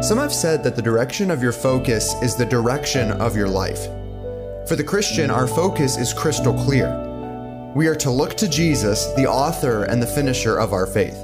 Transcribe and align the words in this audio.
Some 0.00 0.18
have 0.18 0.32
said 0.32 0.62
that 0.62 0.76
the 0.76 0.82
direction 0.82 1.28
of 1.28 1.42
your 1.42 1.50
focus 1.50 2.14
is 2.22 2.36
the 2.36 2.46
direction 2.46 3.10
of 3.10 3.36
your 3.36 3.48
life. 3.48 3.86
For 4.68 4.76
the 4.76 4.84
Christian, 4.84 5.28
our 5.28 5.48
focus 5.48 5.98
is 5.98 6.14
crystal 6.14 6.54
clear. 6.54 7.72
We 7.74 7.88
are 7.88 7.96
to 7.96 8.10
look 8.10 8.36
to 8.36 8.48
Jesus, 8.48 9.12
the 9.16 9.26
author 9.26 9.84
and 9.84 10.00
the 10.00 10.06
finisher 10.06 10.56
of 10.56 10.72
our 10.72 10.86
faith. 10.86 11.16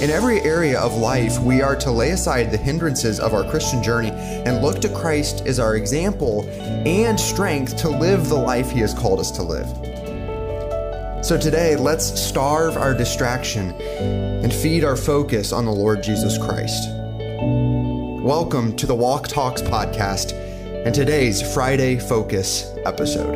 In 0.00 0.10
every 0.10 0.40
area 0.42 0.78
of 0.78 0.94
life, 0.94 1.40
we 1.40 1.60
are 1.60 1.74
to 1.76 1.90
lay 1.90 2.10
aside 2.10 2.52
the 2.52 2.56
hindrances 2.56 3.18
of 3.18 3.34
our 3.34 3.42
Christian 3.50 3.82
journey 3.82 4.10
and 4.10 4.62
look 4.62 4.80
to 4.82 4.88
Christ 4.88 5.44
as 5.44 5.58
our 5.58 5.74
example 5.74 6.44
and 6.86 7.18
strength 7.18 7.76
to 7.78 7.88
live 7.88 8.28
the 8.28 8.36
life 8.36 8.70
He 8.70 8.78
has 8.78 8.94
called 8.94 9.18
us 9.18 9.32
to 9.32 9.42
live. 9.42 9.66
So 11.24 11.36
today, 11.36 11.74
let's 11.74 12.20
starve 12.20 12.76
our 12.76 12.94
distraction 12.94 13.72
and 13.72 14.54
feed 14.54 14.84
our 14.84 14.96
focus 14.96 15.52
on 15.52 15.64
the 15.64 15.72
Lord 15.72 16.04
Jesus 16.04 16.38
Christ. 16.38 16.88
Welcome 18.22 18.76
to 18.76 18.86
the 18.86 18.94
Walk 18.94 19.26
Talks 19.26 19.60
podcast 19.60 20.30
and 20.86 20.94
today's 20.94 21.42
Friday 21.54 21.98
Focus 21.98 22.72
episode. 22.84 23.34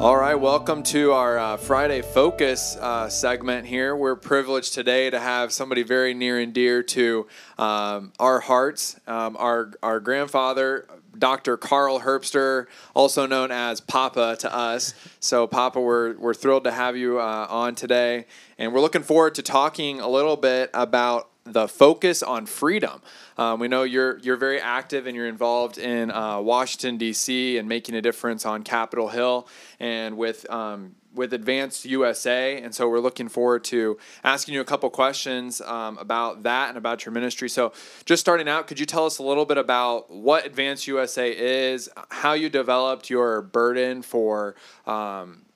All 0.00 0.16
right, 0.16 0.34
welcome 0.34 0.82
to 0.84 1.12
our 1.12 1.38
uh, 1.38 1.56
Friday 1.58 2.00
Focus 2.00 2.76
uh, 2.76 3.10
segment 3.10 3.66
here. 3.66 3.94
We're 3.94 4.16
privileged 4.16 4.72
today 4.72 5.10
to 5.10 5.20
have 5.20 5.52
somebody 5.52 5.82
very 5.82 6.14
near 6.14 6.38
and 6.38 6.54
dear 6.54 6.82
to 6.84 7.26
um, 7.58 8.14
our 8.18 8.40
hearts, 8.40 8.98
um, 9.06 9.36
our, 9.38 9.72
our 9.82 10.00
grandfather, 10.00 10.86
Dr. 11.18 11.56
Carl 11.56 12.00
Herbster, 12.00 12.66
also 12.94 13.26
known 13.26 13.50
as 13.50 13.80
Papa 13.80 14.36
to 14.40 14.54
us. 14.54 14.94
So, 15.20 15.46
Papa, 15.46 15.80
we're, 15.80 16.16
we're 16.16 16.34
thrilled 16.34 16.64
to 16.64 16.72
have 16.72 16.96
you 16.96 17.18
uh, 17.18 17.46
on 17.48 17.74
today. 17.74 18.26
And 18.58 18.72
we're 18.72 18.80
looking 18.80 19.02
forward 19.02 19.34
to 19.36 19.42
talking 19.42 20.00
a 20.00 20.08
little 20.08 20.36
bit 20.36 20.70
about 20.72 21.30
the 21.46 21.68
focus 21.68 22.22
on 22.22 22.46
freedom. 22.46 23.00
Um, 23.38 23.60
we 23.60 23.68
know 23.68 23.84
you're 23.84 24.18
you're 24.18 24.36
very 24.36 24.60
active 24.60 25.06
and 25.06 25.14
you're 25.14 25.28
involved 25.28 25.78
in 25.78 26.10
uh, 26.10 26.40
Washington 26.40 26.96
D.C. 26.96 27.58
and 27.58 27.68
making 27.68 27.94
a 27.94 28.02
difference 28.02 28.44
on 28.44 28.62
Capitol 28.64 29.08
Hill 29.08 29.46
and 29.78 30.16
with 30.16 30.48
um, 30.50 30.96
with 31.16 31.32
Advance 31.32 31.84
USA. 31.84 32.60
And 32.60 32.74
so 32.74 32.88
we're 32.88 33.00
looking 33.00 33.28
forward 33.28 33.64
to 33.64 33.98
asking 34.22 34.54
you 34.54 34.60
a 34.60 34.64
couple 34.64 34.88
questions 34.90 35.60
um, 35.62 35.98
about 35.98 36.44
that 36.44 36.68
and 36.68 36.78
about 36.78 37.04
your 37.04 37.12
ministry. 37.12 37.48
So 37.48 37.72
just 38.04 38.20
starting 38.20 38.48
out, 38.48 38.66
could 38.66 38.78
you 38.78 38.86
tell 38.86 39.06
us 39.06 39.18
a 39.18 39.22
little 39.22 39.46
bit 39.46 39.58
about 39.58 40.10
what 40.10 40.46
Advance 40.46 40.86
USA 40.86 41.30
is, 41.30 41.88
how 42.10 42.34
you 42.34 42.48
developed 42.48 43.10
your 43.10 43.42
burden 43.42 44.02
for 44.02 44.54
um, 44.86 45.46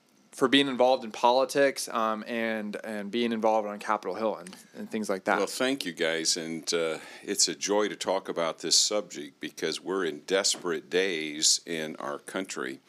for 0.41 0.49
being 0.49 0.69
involved 0.69 1.05
in 1.05 1.11
politics 1.11 1.87
um, 1.93 2.25
and 2.27 2.77
and 2.85 3.11
being 3.11 3.31
involved 3.33 3.69
on 3.69 3.79
Capitol 3.79 4.15
Hill 4.15 4.37
and, 4.37 4.57
and 4.75 4.91
things 4.91 5.11
like 5.11 5.25
that. 5.25 5.39
Well, 5.39 5.47
thank 5.47 5.85
you 5.85 5.93
guys, 5.93 6.37
and 6.37 6.73
uh, 6.73 6.97
it's 7.23 7.49
a 7.49 7.55
joy 7.55 7.89
to 7.89 7.97
talk 7.97 8.29
about 8.29 8.61
this 8.61 8.75
subject 8.75 9.41
because 9.41 9.83
we're 9.83 10.05
in 10.05 10.21
desperate 10.21 10.89
days 10.89 11.61
in 11.67 11.95
our 11.97 12.19
country, 12.19 12.81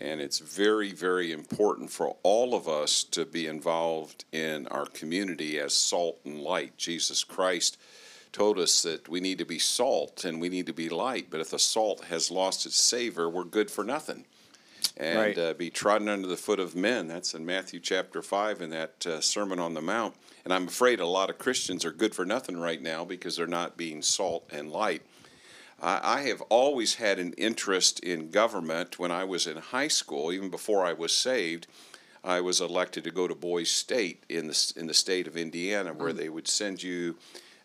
and 0.00 0.20
it's 0.20 0.38
very 0.38 0.92
very 0.92 1.32
important 1.32 1.90
for 1.90 2.16
all 2.22 2.54
of 2.54 2.68
us 2.68 3.02
to 3.04 3.24
be 3.24 3.46
involved 3.46 4.24
in 4.32 4.66
our 4.68 4.86
community 4.86 5.58
as 5.58 5.74
salt 5.74 6.20
and 6.24 6.40
light. 6.40 6.76
Jesus 6.76 7.24
Christ 7.24 7.78
told 8.32 8.58
us 8.58 8.82
that 8.82 9.08
we 9.08 9.20
need 9.20 9.38
to 9.38 9.44
be 9.44 9.58
salt 9.58 10.24
and 10.24 10.40
we 10.40 10.48
need 10.48 10.66
to 10.66 10.72
be 10.72 10.88
light, 10.88 11.26
but 11.30 11.40
if 11.40 11.50
the 11.50 11.58
salt 11.58 12.04
has 12.04 12.30
lost 12.30 12.66
its 12.66 12.76
savor, 12.80 13.28
we're 13.28 13.44
good 13.44 13.70
for 13.70 13.84
nothing 13.84 14.24
and 14.96 15.18
Right. 15.18 15.38
uh, 15.38 15.54
be 15.54 15.70
trodden 15.70 16.08
under 16.08 16.26
the 16.28 16.36
foot 16.36 16.60
of 16.60 16.74
men. 16.74 17.08
That's 17.08 17.34
in 17.34 17.46
Matthew 17.46 17.80
chapter 17.80 18.22
5 18.22 18.62
in 18.62 18.70
that 18.70 19.06
uh, 19.06 19.20
Sermon 19.20 19.58
on 19.58 19.74
the 19.74 19.80
Mount. 19.82 20.14
And 20.44 20.52
I'm 20.52 20.66
afraid 20.68 21.00
a 21.00 21.06
lot 21.06 21.30
of 21.30 21.38
Christians 21.38 21.84
are 21.84 21.92
good 21.92 22.14
for 22.14 22.24
nothing 22.24 22.56
right 22.56 22.80
now 22.80 23.04
because 23.04 23.36
they're 23.36 23.46
not 23.46 23.76
being 23.76 24.02
salt 24.02 24.48
and 24.50 24.70
light. 24.70 25.02
I, 25.80 26.00
I 26.02 26.20
have 26.22 26.40
always 26.42 26.96
had 26.96 27.18
an 27.18 27.32
interest 27.34 28.00
in 28.00 28.30
government 28.30 28.98
when 28.98 29.10
I 29.10 29.24
was 29.24 29.46
in 29.46 29.56
high 29.56 29.88
school, 29.88 30.32
even 30.32 30.50
before 30.50 30.84
I 30.84 30.92
was 30.92 31.14
saved. 31.14 31.66
I 32.24 32.40
was 32.40 32.60
elected 32.60 33.04
to 33.04 33.10
go 33.10 33.28
to 33.28 33.34
Boys 33.34 33.70
State 33.70 34.24
in 34.28 34.48
the, 34.48 34.72
in 34.76 34.86
the 34.86 34.94
state 34.94 35.26
of 35.26 35.36
Indiana, 35.36 35.92
where 35.92 36.12
they 36.12 36.28
would 36.28 36.48
send 36.48 36.82
you 36.82 37.16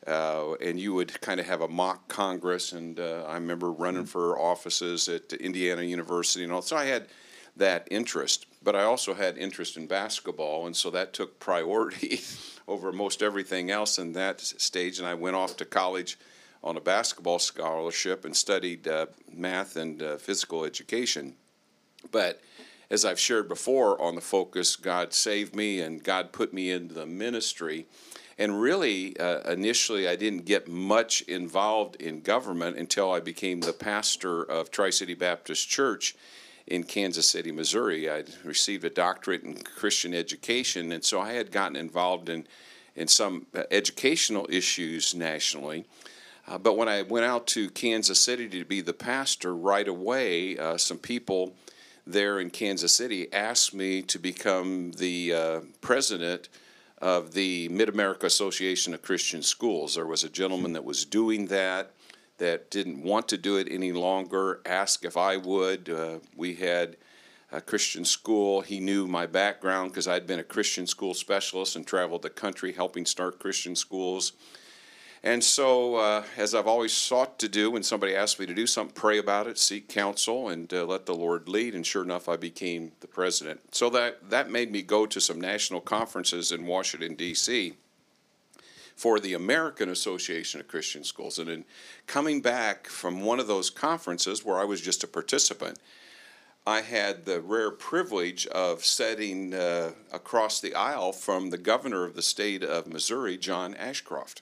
uh, 0.05 0.53
and 0.55 0.79
you 0.79 0.93
would 0.93 1.21
kind 1.21 1.39
of 1.39 1.45
have 1.45 1.61
a 1.61 1.67
mock 1.67 2.07
Congress. 2.07 2.73
And 2.73 2.99
uh, 2.99 3.25
I 3.27 3.35
remember 3.35 3.71
running 3.71 4.05
for 4.05 4.37
offices 4.37 5.07
at 5.07 5.31
Indiana 5.33 5.81
University 5.81 6.43
and 6.43 6.51
all. 6.51 6.61
So 6.61 6.75
I 6.75 6.85
had 6.85 7.07
that 7.55 7.87
interest, 7.91 8.45
but 8.61 8.75
I 8.75 8.83
also 8.83 9.13
had 9.13 9.37
interest 9.37 9.77
in 9.77 9.87
basketball, 9.87 10.65
and 10.65 10.75
so 10.75 10.89
that 10.89 11.13
took 11.13 11.39
priority 11.39 12.21
over 12.67 12.91
most 12.91 13.21
everything 13.21 13.69
else 13.69 13.99
in 13.99 14.13
that 14.13 14.41
stage. 14.41 14.97
And 14.97 15.07
I 15.07 15.13
went 15.13 15.35
off 15.35 15.55
to 15.57 15.65
college 15.65 16.17
on 16.63 16.77
a 16.77 16.81
basketball 16.81 17.39
scholarship 17.39 18.23
and 18.25 18.35
studied 18.35 18.87
uh, 18.87 19.07
math 19.31 19.75
and 19.75 20.01
uh, 20.01 20.17
physical 20.17 20.63
education. 20.63 21.35
But 22.11 22.41
as 22.89 23.05
I've 23.05 23.19
shared 23.19 23.49
before 23.49 23.99
on 24.01 24.15
the 24.15 24.21
focus, 24.21 24.75
God 24.75 25.13
saved 25.13 25.55
me 25.55 25.81
and 25.81 26.03
God 26.03 26.31
put 26.31 26.53
me 26.53 26.71
into 26.71 26.93
the 26.93 27.05
ministry. 27.05 27.85
And 28.37 28.61
really, 28.61 29.17
uh, 29.19 29.51
initially, 29.51 30.07
I 30.07 30.15
didn't 30.15 30.45
get 30.45 30.67
much 30.67 31.21
involved 31.23 31.95
in 31.97 32.21
government 32.21 32.77
until 32.77 33.11
I 33.11 33.19
became 33.19 33.61
the 33.61 33.73
pastor 33.73 34.43
of 34.43 34.71
Tri 34.71 34.89
City 34.89 35.13
Baptist 35.13 35.69
Church 35.69 36.15
in 36.65 36.83
Kansas 36.83 37.29
City, 37.29 37.51
Missouri. 37.51 38.09
I'd 38.09 38.29
received 38.43 38.85
a 38.85 38.89
doctorate 38.89 39.43
in 39.43 39.57
Christian 39.57 40.13
education, 40.13 40.91
and 40.91 41.03
so 41.03 41.19
I 41.19 41.33
had 41.33 41.51
gotten 41.51 41.75
involved 41.75 42.29
in, 42.29 42.47
in 42.95 43.07
some 43.07 43.47
uh, 43.53 43.63
educational 43.69 44.47
issues 44.49 45.13
nationally. 45.13 45.85
Uh, 46.47 46.57
but 46.57 46.75
when 46.75 46.89
I 46.89 47.03
went 47.03 47.25
out 47.25 47.47
to 47.47 47.69
Kansas 47.69 48.19
City 48.19 48.49
to 48.49 48.65
be 48.65 48.81
the 48.81 48.93
pastor, 48.93 49.55
right 49.55 49.87
away, 49.87 50.57
uh, 50.57 50.77
some 50.77 50.97
people 50.97 51.55
there 52.05 52.39
in 52.39 52.49
Kansas 52.49 52.93
City 52.93 53.31
asked 53.31 53.73
me 53.73 54.01
to 54.01 54.19
become 54.19 54.91
the 54.93 55.33
uh, 55.33 55.59
president 55.79 56.49
of 56.97 57.33
the 57.33 57.69
Mid 57.69 57.89
America 57.89 58.25
Association 58.25 58.93
of 58.93 59.01
Christian 59.01 59.41
Schools. 59.41 59.95
There 59.95 60.05
was 60.05 60.23
a 60.23 60.29
gentleman 60.29 60.73
that 60.73 60.83
was 60.83 61.05
doing 61.05 61.47
that 61.47 61.91
that 62.37 62.69
didn't 62.71 63.03
want 63.03 63.27
to 63.29 63.37
do 63.37 63.57
it 63.57 63.67
any 63.69 63.91
longer, 63.91 64.61
asked 64.65 65.05
if 65.05 65.15
I 65.15 65.37
would. 65.37 65.89
Uh, 65.89 66.19
we 66.35 66.55
had 66.55 66.97
a 67.51 67.61
Christian 67.61 68.03
school. 68.03 68.61
He 68.61 68.79
knew 68.79 69.07
my 69.07 69.27
background 69.27 69.91
because 69.91 70.07
I'd 70.07 70.27
been 70.27 70.39
a 70.39 70.43
Christian 70.43 70.87
school 70.87 71.13
specialist 71.13 71.75
and 71.75 71.85
traveled 71.85 72.23
the 72.23 72.29
country 72.29 72.73
helping 72.73 73.05
start 73.05 73.39
Christian 73.39 73.75
schools. 73.75 74.33
And 75.25 75.41
so, 75.41 75.95
uh, 75.95 76.23
as 76.35 76.53
I've 76.53 76.67
always 76.67 76.91
sought 76.91 77.39
to 77.39 77.47
do, 77.47 77.71
when 77.71 77.83
somebody 77.83 78.13
asks 78.13 78.37
me 78.41 78.45
to 78.45 78.53
do 78.53 78.67
something, 78.67 78.93
pray 78.93 79.17
about 79.17 79.47
it, 79.47 79.57
seek 79.57 79.87
counsel, 79.87 80.49
and 80.49 80.71
uh, 80.73 80.83
let 80.83 81.05
the 81.05 81.15
Lord 81.15 81.47
lead. 81.47 81.75
And 81.75 81.87
sure 81.87 82.03
enough, 82.03 82.27
I 82.27 82.35
became 82.35 82.91
the 82.99 83.07
president. 83.07 83.73
So 83.73 83.89
that 83.91 84.29
that 84.29 84.51
made 84.51 84.69
me 84.69 84.81
go 84.81 85.05
to 85.05 85.21
some 85.21 85.39
national 85.39 85.79
conferences 85.79 86.51
in 86.51 86.65
Washington 86.65 87.15
D.C. 87.15 87.75
for 88.97 89.17
the 89.21 89.33
American 89.33 89.87
Association 89.87 90.59
of 90.59 90.67
Christian 90.67 91.05
Schools. 91.05 91.39
And 91.39 91.49
in 91.49 91.63
coming 92.05 92.41
back 92.41 92.87
from 92.87 93.21
one 93.21 93.39
of 93.39 93.47
those 93.47 93.69
conferences 93.69 94.43
where 94.43 94.59
I 94.59 94.65
was 94.65 94.81
just 94.81 95.05
a 95.05 95.07
participant, 95.07 95.79
I 96.67 96.81
had 96.81 97.23
the 97.23 97.39
rare 97.39 97.71
privilege 97.71 98.45
of 98.47 98.83
sitting 98.83 99.53
uh, 99.53 99.91
across 100.11 100.59
the 100.59 100.75
aisle 100.75 101.13
from 101.13 101.49
the 101.49 101.57
governor 101.57 102.03
of 102.03 102.15
the 102.15 102.21
state 102.21 102.61
of 102.61 102.87
Missouri, 102.87 103.37
John 103.37 103.73
Ashcroft. 103.75 104.41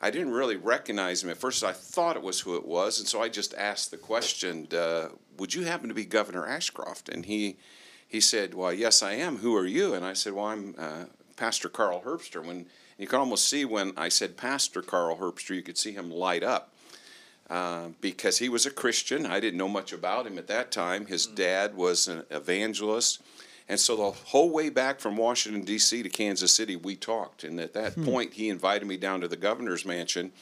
I 0.00 0.10
didn't 0.10 0.32
really 0.32 0.56
recognize 0.56 1.22
him 1.22 1.30
at 1.30 1.36
first. 1.36 1.62
I 1.62 1.72
thought 1.72 2.16
it 2.16 2.22
was 2.22 2.40
who 2.40 2.56
it 2.56 2.64
was, 2.64 2.98
and 2.98 3.06
so 3.06 3.20
I 3.20 3.28
just 3.28 3.54
asked 3.54 3.90
the 3.90 3.98
question, 3.98 4.66
uh, 4.72 5.10
"Would 5.36 5.54
you 5.54 5.64
happen 5.64 5.88
to 5.88 5.94
be 5.94 6.04
Governor 6.04 6.46
Ashcroft?" 6.46 7.08
And 7.08 7.26
he 7.26 7.58
he 8.08 8.20
said, 8.20 8.54
"Well, 8.54 8.72
yes, 8.72 9.02
I 9.02 9.12
am. 9.12 9.38
Who 9.38 9.54
are 9.56 9.66
you?" 9.66 9.94
And 9.94 10.04
I 10.04 10.14
said, 10.14 10.32
"Well, 10.32 10.46
I'm 10.46 10.74
uh, 10.78 11.04
Pastor 11.36 11.68
Carl 11.68 12.02
Herbster." 12.02 12.44
When 12.44 12.66
you 12.98 13.06
can 13.06 13.18
almost 13.18 13.46
see 13.48 13.64
when 13.64 13.92
I 13.96 14.08
said 14.08 14.36
Pastor 14.36 14.82
Carl 14.82 15.16
Herbster, 15.16 15.54
you 15.54 15.62
could 15.62 15.78
see 15.78 15.92
him 15.92 16.10
light 16.10 16.42
up 16.42 16.72
uh, 17.50 17.88
because 18.00 18.38
he 18.38 18.48
was 18.48 18.64
a 18.64 18.70
Christian. 18.70 19.26
I 19.26 19.40
didn't 19.40 19.58
know 19.58 19.68
much 19.68 19.92
about 19.92 20.26
him 20.26 20.38
at 20.38 20.46
that 20.46 20.70
time. 20.70 21.06
His 21.06 21.26
dad 21.26 21.74
was 21.74 22.08
an 22.08 22.24
evangelist. 22.30 23.20
And 23.70 23.78
so 23.78 23.94
the 23.94 24.10
whole 24.10 24.50
way 24.50 24.68
back 24.68 24.98
from 24.98 25.16
Washington, 25.16 25.62
D.C. 25.62 26.02
to 26.02 26.08
Kansas 26.08 26.52
City, 26.52 26.74
we 26.74 26.96
talked. 26.96 27.44
And 27.44 27.60
at 27.60 27.72
that 27.74 27.94
point, 28.02 28.32
he 28.32 28.48
invited 28.48 28.84
me 28.88 28.96
down 28.96 29.20
to 29.20 29.28
the 29.28 29.36
governor's 29.36 29.86
mansion 29.86 30.32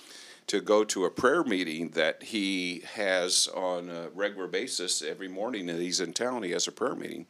to 0.46 0.62
go 0.62 0.82
to 0.84 1.04
a 1.04 1.10
prayer 1.10 1.44
meeting 1.44 1.90
that 1.90 2.22
he 2.22 2.84
has 2.94 3.46
on 3.54 3.90
a 3.90 4.08
regular 4.14 4.46
basis 4.46 5.02
every 5.02 5.28
morning 5.28 5.66
that 5.66 5.76
he's 5.76 6.00
in 6.00 6.14
town. 6.14 6.42
He 6.42 6.52
has 6.52 6.66
a 6.68 6.72
prayer 6.72 6.94
meeting 6.94 7.26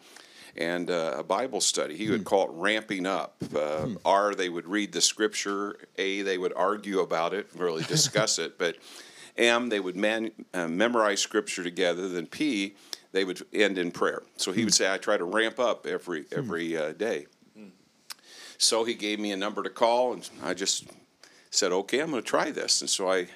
and 0.56 0.88
uh, 0.88 1.16
a 1.18 1.24
Bible 1.24 1.60
study. 1.60 1.96
He 1.96 2.08
would 2.10 2.24
call 2.24 2.44
it 2.44 2.50
ramping 2.52 3.04
up. 3.04 3.34
Uh, 3.52 3.88
R, 4.04 4.36
they 4.36 4.48
would 4.48 4.68
read 4.68 4.92
the 4.92 5.00
scripture. 5.00 5.78
A, 5.96 6.22
they 6.22 6.38
would 6.38 6.52
argue 6.54 7.00
about 7.00 7.34
it, 7.34 7.48
really 7.56 7.82
discuss 7.82 8.38
it. 8.38 8.56
But 8.56 8.76
M, 9.36 9.68
they 9.68 9.80
would 9.80 9.96
man, 9.96 10.30
uh, 10.54 10.68
memorize 10.68 11.20
scripture 11.20 11.64
together. 11.64 12.08
Then 12.08 12.26
P, 12.26 12.76
they 13.12 13.24
would 13.24 13.44
end 13.52 13.78
in 13.78 13.90
prayer. 13.90 14.22
So 14.36 14.52
he 14.52 14.64
would 14.64 14.74
say, 14.74 14.92
I 14.92 14.98
try 14.98 15.16
to 15.16 15.24
ramp 15.24 15.58
up 15.58 15.86
every 15.86 16.26
every 16.32 16.76
uh, 16.76 16.92
day. 16.92 17.26
So 18.58 18.82
he 18.82 18.94
gave 18.94 19.20
me 19.20 19.30
a 19.30 19.36
number 19.36 19.62
to 19.62 19.70
call, 19.70 20.12
and 20.12 20.28
I 20.42 20.52
just 20.52 20.88
said, 21.50 21.70
okay, 21.70 22.00
I'm 22.00 22.10
going 22.10 22.22
to 22.22 22.28
try 22.28 22.50
this. 22.50 22.80
And 22.80 22.90
so 22.90 23.08
I 23.08 23.28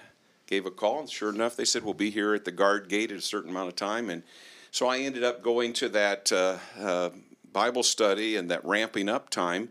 gave 0.46 0.66
a 0.66 0.70
call, 0.70 0.98
and 1.00 1.08
sure 1.08 1.30
enough, 1.30 1.54
they 1.54 1.64
said, 1.64 1.84
we'll 1.84 1.94
be 1.94 2.10
here 2.10 2.34
at 2.34 2.44
the 2.44 2.50
guard 2.50 2.88
gate 2.88 3.12
at 3.12 3.18
a 3.18 3.22
certain 3.22 3.50
amount 3.50 3.68
of 3.68 3.76
time. 3.76 4.10
And 4.10 4.24
so 4.72 4.88
I 4.88 4.98
ended 4.98 5.22
up 5.22 5.40
going 5.40 5.74
to 5.74 5.88
that 5.90 6.32
uh, 6.32 6.58
uh, 6.78 7.10
Bible 7.52 7.84
study 7.84 8.36
and 8.36 8.50
that 8.50 8.64
ramping 8.64 9.08
up 9.08 9.30
time, 9.30 9.68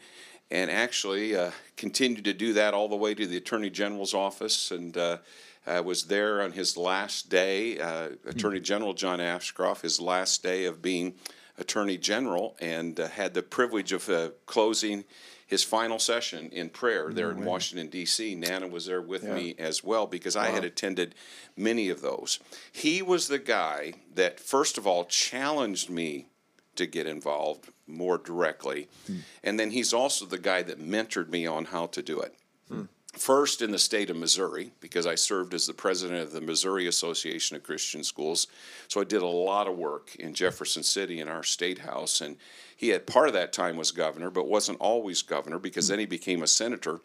and 0.51 0.69
actually 0.69 1.35
uh, 1.35 1.51
continued 1.77 2.25
to 2.25 2.33
do 2.33 2.53
that 2.53 2.73
all 2.73 2.89
the 2.89 2.95
way 2.95 3.15
to 3.15 3.25
the 3.25 3.37
Attorney 3.37 3.69
General's 3.69 4.13
office. 4.13 4.69
And 4.69 4.95
uh, 4.97 5.17
was 5.83 6.05
there 6.05 6.41
on 6.41 6.51
his 6.51 6.75
last 6.77 7.29
day, 7.29 7.79
uh, 7.79 8.09
Attorney 8.27 8.59
General 8.59 8.93
John 8.93 9.21
Ashcroft, 9.21 9.81
his 9.81 9.99
last 10.01 10.43
day 10.43 10.65
of 10.65 10.81
being 10.81 11.15
Attorney 11.57 11.97
General, 11.97 12.55
and 12.59 12.99
uh, 12.99 13.07
had 13.07 13.33
the 13.33 13.43
privilege 13.43 13.93
of 13.93 14.09
closing 14.45 15.05
his 15.47 15.63
final 15.65 15.99
session 15.99 16.49
in 16.51 16.69
prayer 16.69 17.11
there 17.11 17.29
in 17.29 17.43
Washington, 17.43 17.87
D.C. 17.89 18.35
Nana 18.35 18.67
was 18.69 18.85
there 18.85 19.01
with 19.01 19.23
Yeah. 19.23 19.35
me 19.35 19.55
as 19.59 19.83
well 19.83 20.07
because 20.07 20.37
I 20.37 20.47
had 20.47 20.63
attended 20.63 21.13
many 21.57 21.89
of 21.89 21.99
those. 22.01 22.39
He 22.71 23.01
was 23.01 23.27
the 23.27 23.37
guy 23.37 23.93
that, 24.15 24.39
first 24.39 24.77
of 24.77 24.87
all, 24.87 25.03
challenged 25.05 25.89
me 25.89 26.27
to 26.75 26.85
get 26.85 27.07
involved 27.07 27.69
more 27.87 28.17
directly. 28.17 28.87
Hmm. 29.07 29.17
And 29.43 29.59
then 29.59 29.71
he's 29.71 29.93
also 29.93 30.25
the 30.25 30.37
guy 30.37 30.61
that 30.63 30.79
mentored 30.79 31.29
me 31.29 31.45
on 31.45 31.65
how 31.65 31.87
to 31.87 32.01
do 32.01 32.19
it. 32.19 32.35
Hmm. 32.69 32.83
First 33.13 33.61
in 33.61 33.71
the 33.71 33.79
state 33.79 34.09
of 34.09 34.15
Missouri, 34.15 34.71
because 34.79 35.05
I 35.05 35.15
served 35.15 35.53
as 35.53 35.67
the 35.67 35.73
president 35.73 36.21
of 36.21 36.31
the 36.31 36.39
Missouri 36.39 36.87
Association 36.87 37.57
of 37.57 37.63
Christian 37.63 38.03
Schools. 38.03 38.47
So 38.87 39.01
I 39.01 39.03
did 39.03 39.21
a 39.21 39.27
lot 39.27 39.67
of 39.67 39.77
work 39.77 40.15
in 40.15 40.33
Jefferson 40.33 40.83
City 40.83 41.19
in 41.19 41.27
our 41.27 41.43
state 41.43 41.79
house. 41.79 42.21
And 42.21 42.37
he 42.75 42.89
had 42.89 43.05
part 43.05 43.27
of 43.27 43.33
that 43.33 43.51
time 43.51 43.75
was 43.75 43.91
governor, 43.91 44.29
but 44.29 44.47
wasn't 44.47 44.79
always 44.79 45.21
governor 45.21 45.59
because 45.59 45.87
hmm. 45.87 45.93
then 45.93 45.99
he 45.99 46.05
became 46.05 46.41
a 46.41 46.47
senator 46.47 47.01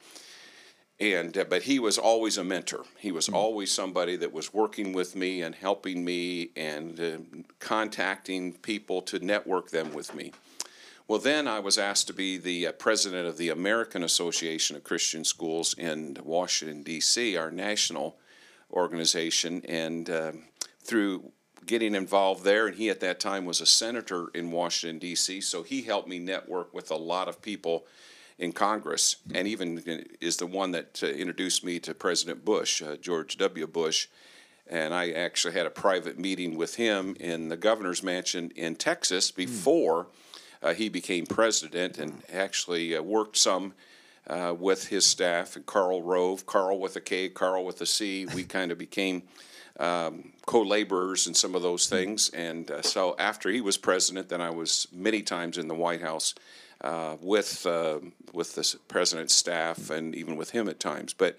and 0.98 1.36
uh, 1.36 1.44
but 1.44 1.62
he 1.62 1.78
was 1.78 1.98
always 1.98 2.38
a 2.38 2.44
mentor. 2.44 2.84
He 2.98 3.12
was 3.12 3.28
always 3.28 3.70
somebody 3.70 4.16
that 4.16 4.32
was 4.32 4.54
working 4.54 4.92
with 4.92 5.14
me 5.14 5.42
and 5.42 5.54
helping 5.54 6.04
me 6.04 6.50
and 6.56 7.00
uh, 7.00 7.18
contacting 7.58 8.54
people 8.54 9.02
to 9.02 9.18
network 9.18 9.70
them 9.70 9.92
with 9.92 10.14
me. 10.14 10.32
Well, 11.08 11.20
then 11.20 11.46
I 11.46 11.60
was 11.60 11.78
asked 11.78 12.08
to 12.08 12.12
be 12.12 12.36
the 12.36 12.68
uh, 12.68 12.72
president 12.72 13.28
of 13.28 13.36
the 13.36 13.50
American 13.50 14.02
Association 14.02 14.74
of 14.76 14.82
Christian 14.84 15.24
Schools 15.24 15.74
in 15.74 16.16
Washington 16.24 16.82
D.C., 16.82 17.36
our 17.36 17.50
national 17.50 18.16
organization, 18.72 19.62
and 19.66 20.10
um 20.10 20.42
through 20.86 21.32
getting 21.66 21.94
involved 21.94 22.44
there, 22.44 22.68
and 22.68 22.76
he 22.76 22.88
at 22.88 23.00
that 23.00 23.18
time 23.18 23.44
was 23.44 23.60
a 23.60 23.66
senator 23.66 24.28
in 24.34 24.52
Washington 24.52 24.98
D.C., 24.98 25.40
so 25.40 25.62
he 25.62 25.82
helped 25.82 26.08
me 26.08 26.18
network 26.18 26.72
with 26.72 26.90
a 26.90 26.96
lot 26.96 27.28
of 27.28 27.42
people 27.42 27.86
in 28.38 28.52
Congress, 28.52 29.16
and 29.34 29.48
even 29.48 30.06
is 30.20 30.36
the 30.36 30.46
one 30.46 30.72
that 30.72 31.00
uh, 31.02 31.06
introduced 31.06 31.64
me 31.64 31.78
to 31.80 31.94
President 31.94 32.44
Bush, 32.44 32.82
uh, 32.82 32.96
George 32.96 33.38
W. 33.38 33.66
Bush. 33.66 34.08
And 34.68 34.92
I 34.92 35.10
actually 35.10 35.54
had 35.54 35.66
a 35.66 35.70
private 35.70 36.18
meeting 36.18 36.56
with 36.56 36.74
him 36.74 37.16
in 37.20 37.48
the 37.48 37.56
governor's 37.56 38.02
mansion 38.02 38.52
in 38.56 38.74
Texas 38.74 39.30
before 39.30 40.08
uh, 40.62 40.74
he 40.74 40.88
became 40.88 41.26
president, 41.26 41.98
and 41.98 42.22
actually 42.32 42.96
uh, 42.96 43.02
worked 43.02 43.36
some 43.36 43.74
uh, 44.26 44.54
with 44.58 44.88
his 44.88 45.06
staff. 45.06 45.56
And 45.56 45.64
Karl 45.64 46.02
Rove, 46.02 46.46
Carl 46.46 46.78
with 46.78 46.96
a 46.96 47.00
K, 47.00 47.28
Carl 47.28 47.64
with 47.64 47.80
a 47.80 47.86
C. 47.86 48.26
We 48.34 48.44
kind 48.58 48.72
of 48.72 48.78
became 48.78 49.22
um, 49.78 50.32
co-laborers 50.46 51.26
in 51.26 51.34
some 51.34 51.54
of 51.54 51.62
those 51.62 51.86
things. 51.86 52.30
And 52.30 52.70
uh, 52.70 52.82
so 52.82 53.14
after 53.18 53.50
he 53.50 53.60
was 53.60 53.76
president, 53.76 54.28
then 54.28 54.40
I 54.40 54.50
was 54.50 54.88
many 54.92 55.22
times 55.22 55.58
in 55.58 55.68
the 55.68 55.74
White 55.74 56.02
House 56.02 56.34
uh, 56.80 57.16
with 57.20 57.66
uh, 57.66 57.98
with 58.32 58.54
the 58.54 58.76
president's 58.88 59.34
staff 59.34 59.90
and 59.90 60.14
even 60.14 60.36
with 60.36 60.50
him 60.50 60.68
at 60.68 60.80
times. 60.80 61.12
But 61.12 61.38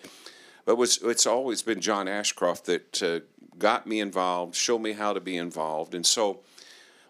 but 0.65 0.77
was 0.77 0.99
it's 1.03 1.25
always 1.25 1.61
been 1.61 1.81
John 1.81 2.07
Ashcroft 2.07 2.65
that 2.65 3.03
uh, 3.03 3.19
got 3.57 3.87
me 3.87 3.99
involved, 3.99 4.55
showed 4.55 4.79
me 4.79 4.93
how 4.93 5.13
to 5.13 5.19
be 5.19 5.37
involved, 5.37 5.93
and 5.93 6.05
so. 6.05 6.41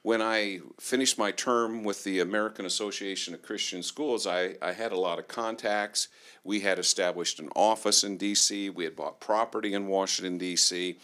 When 0.04 0.22
I 0.22 0.62
finished 0.80 1.18
my 1.18 1.32
term 1.32 1.84
with 1.84 2.06
the 2.06 2.22
American 2.22 2.66
Association 2.66 3.34
of 3.34 3.42
Christian 3.42 3.84
Schools, 3.84 4.26
I, 4.26 4.56
I 4.62 4.72
had 4.72 4.94
a 4.94 4.98
lot 4.98 5.20
of 5.20 5.28
contacts. 5.28 6.08
We 6.46 6.62
had 6.62 6.80
established 6.80 7.40
an 7.42 7.50
office 7.58 8.06
in 8.06 8.16
D.C., 8.16 8.70
we 8.70 8.86
had 8.86 8.96
bought 8.96 9.20
property 9.20 9.74
in 9.74 9.88
Washington, 9.88 10.38
D.C., 10.38 10.98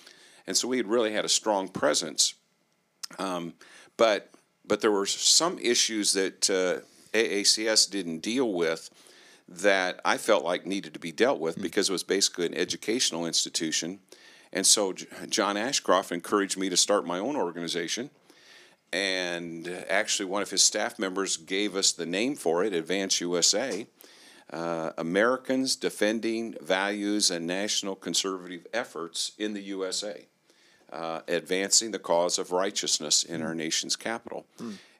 and 0.48 0.56
so 0.56 0.70
we 0.70 0.78
had 0.78 0.88
really 0.88 1.12
had 1.12 1.26
a 1.26 1.30
strong 1.30 1.68
presence. 1.68 2.36
Um, 3.20 3.56
but 3.98 4.30
but 4.66 4.82
there 4.82 4.92
were 4.92 5.06
some 5.06 5.60
issues 5.60 6.14
that 6.14 6.50
uh, 6.50 6.86
AACS 7.14 7.90
didn't 7.90 8.20
deal 8.20 8.52
with 8.52 8.90
that 9.48 10.00
I 10.06 10.18
felt 10.18 10.44
like 10.44 10.66
needed 10.66 10.94
to 10.94 11.00
be 11.00 11.12
dealt 11.12 11.40
with 11.40 11.62
because 11.62 11.90
it 11.90 11.92
was 11.92 12.04
basically 12.04 12.46
an 12.46 12.56
educational 12.56 13.26
institution. 13.26 14.00
And 14.52 14.66
so 14.66 14.94
John 15.30 15.58
Ashcroft 15.58 16.12
encouraged 16.12 16.58
me 16.58 16.70
to 16.70 16.78
start 16.78 17.06
my 17.06 17.20
own 17.20 17.36
organization. 17.36 18.10
And 18.92 19.68
actually, 19.90 20.26
one 20.26 20.44
of 20.44 20.52
his 20.52 20.64
staff 20.64 21.00
members 21.00 21.38
gave 21.38 21.76
us 21.76 21.92
the 21.92 22.06
name 22.06 22.36
for 22.36 22.64
it, 22.64 22.74
Advance 22.74 23.20
USA. 23.20 23.88
Uh, 24.52 24.92
Americans 25.00 25.76
defending 25.76 26.56
values 26.62 27.32
and 27.32 27.48
national 27.48 27.96
conservative 27.96 28.68
efforts 28.72 29.32
in 29.40 29.54
the 29.54 29.62
USA 29.62 30.28
uh, 30.94 31.22
advancing 31.28 31.92
the 31.92 32.00
cause 32.00 32.38
of 32.38 32.52
righteousness 32.52 33.24
in 33.24 33.42
our 33.42 33.56
nation's 33.56 33.96
capital. 33.96 34.46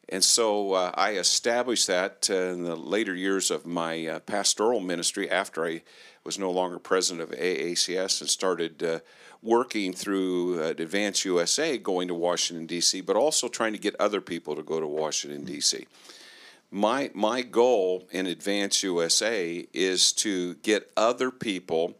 And 0.10 0.24
so 0.24 0.74
uh, 0.74 0.92
I 0.96 1.14
established 1.14 1.88
that 1.88 2.28
uh, 2.30 2.34
in 2.34 2.64
the 2.64 2.76
later 2.76 3.16
years 3.16 3.50
of 3.50 3.66
my 3.66 4.06
uh, 4.06 4.20
pastoral 4.20 4.80
ministry 4.80 5.30
after 5.30 5.66
I 5.66 5.82
was 6.24 6.38
no 6.38 6.52
longer 6.52 6.80
president 6.80 7.22
of 7.22 7.38
AACS 7.38 8.22
and 8.22 8.30
started 8.30 8.84
uh, 8.84 9.00
working 9.42 9.94
through 9.94 10.62
uh, 10.62 10.68
Advance 10.68 11.26
USA, 11.26 11.78
going 11.78 12.08
to 12.08 12.14
Washington, 12.14 12.66
D.C., 12.66 13.02
but 13.02 13.16
also 13.16 13.48
trying 13.48 13.74
to 13.74 13.80
get 13.80 13.96
other 14.00 14.22
people 14.22 14.56
to 14.56 14.64
go 14.64 14.80
to 14.80 14.88
Washington, 14.88 15.46
D.C. 15.46 15.86
My, 16.72 17.12
my 17.14 17.42
goal 17.42 18.08
in 18.12 18.26
Advance 18.26 18.84
USA 18.84 19.68
is 19.74 20.12
to 20.14 20.56
get 20.56 20.92
other 20.98 21.32
people 21.32 21.96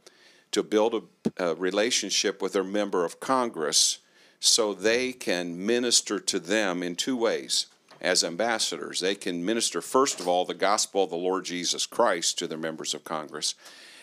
to 0.52 0.64
build 0.64 0.94
a, 0.94 1.52
a 1.52 1.56
relationship 1.56 2.42
with 2.42 2.54
their 2.54 2.64
member 2.64 3.06
of 3.06 3.20
Congress 3.20 4.00
so 4.40 4.74
they 4.74 5.14
can 5.14 5.66
minister 5.66 6.20
to 6.20 6.40
them 6.40 6.84
in 6.84 6.96
two 6.96 7.16
ways 7.16 7.68
as 8.04 8.24
ambassadors. 8.24 9.00
They 9.00 9.16
can 9.16 9.46
minister, 9.46 9.82
first 9.82 10.20
of 10.20 10.28
all, 10.28 10.44
the 10.44 10.54
gospel 10.54 11.06
of 11.06 11.10
the 11.10 11.16
Lord 11.16 11.46
Jesus 11.46 11.86
Christ 11.86 12.38
to 12.40 12.48
their 12.48 12.58
members 12.58 12.94
of 12.94 13.06
Congress. 13.06 13.56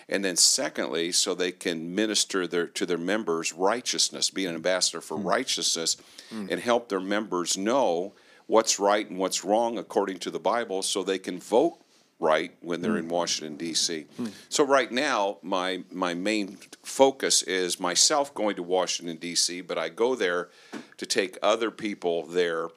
And 0.09 0.25
then, 0.25 0.37
secondly, 0.37 1.12
so 1.12 1.35
they 1.35 1.52
can 1.52 1.95
minister 1.95 2.47
their, 2.47 2.66
to 2.66 2.87
their 2.87 2.99
members 2.99 3.52
righteousness, 3.52 4.30
be 4.30 4.47
an 4.47 4.54
ambassador 4.54 5.00
for 5.00 5.19
hmm. 5.19 5.28
righteousness, 5.28 5.97
hmm. 6.30 6.47
and 6.50 6.61
help 6.61 6.88
their 6.88 7.00
members 7.00 7.57
know 7.57 8.14
what's 8.47 8.80
right 8.80 9.09
and 9.09 9.19
what's 9.19 9.45
wrong 9.45 9.78
according 9.78 10.19
to 10.19 10.30
the 10.30 10.40
Bible 10.40 10.83
so 10.83 11.04
they 11.04 11.19
can 11.19 11.38
vote 11.38 11.78
right 12.19 12.52
when 12.61 12.83
they're 12.83 12.97
in 12.97 13.04
hmm. 13.04 13.11
Washington 13.11 13.57
D.C. 13.57 14.07
So 14.49 14.64
right 14.64 14.90
now, 14.90 15.38
my 15.42 15.85
my 15.92 16.14
main 16.14 16.59
focus 16.83 17.42
is 17.42 17.78
myself 17.78 18.35
going 18.35 18.57
to 18.57 18.62
Washington 18.62 19.16
D.C., 19.16 19.61
but 19.61 19.78
I 19.78 19.90
go 19.90 20.16
there 20.16 20.49
to 20.97 21.07
take 21.07 21.38
other 21.40 21.71
people 21.71 22.26
there 22.26 22.69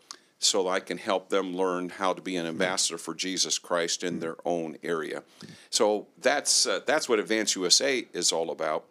so 0.44 0.68
I 0.68 0.80
can 0.80 0.98
help 0.98 1.30
them 1.30 1.56
learn 1.56 1.90
how 1.90 2.14
to 2.14 2.22
be 2.22 2.36
an 2.36 2.46
ambassador 2.46 2.98
for 2.98 3.14
Jesus 3.14 3.58
Christ 3.60 4.04
in 4.04 4.20
their 4.20 4.36
own 4.46 4.78
area. 4.84 5.24
So 5.70 6.08
that's 6.22 6.66
uh, 6.66 6.82
that's 6.86 7.08
what 7.08 7.20
Advance 7.20 7.56
USA 7.56 8.06
is 8.14 8.32
all 8.32 8.52
about. 8.52 8.86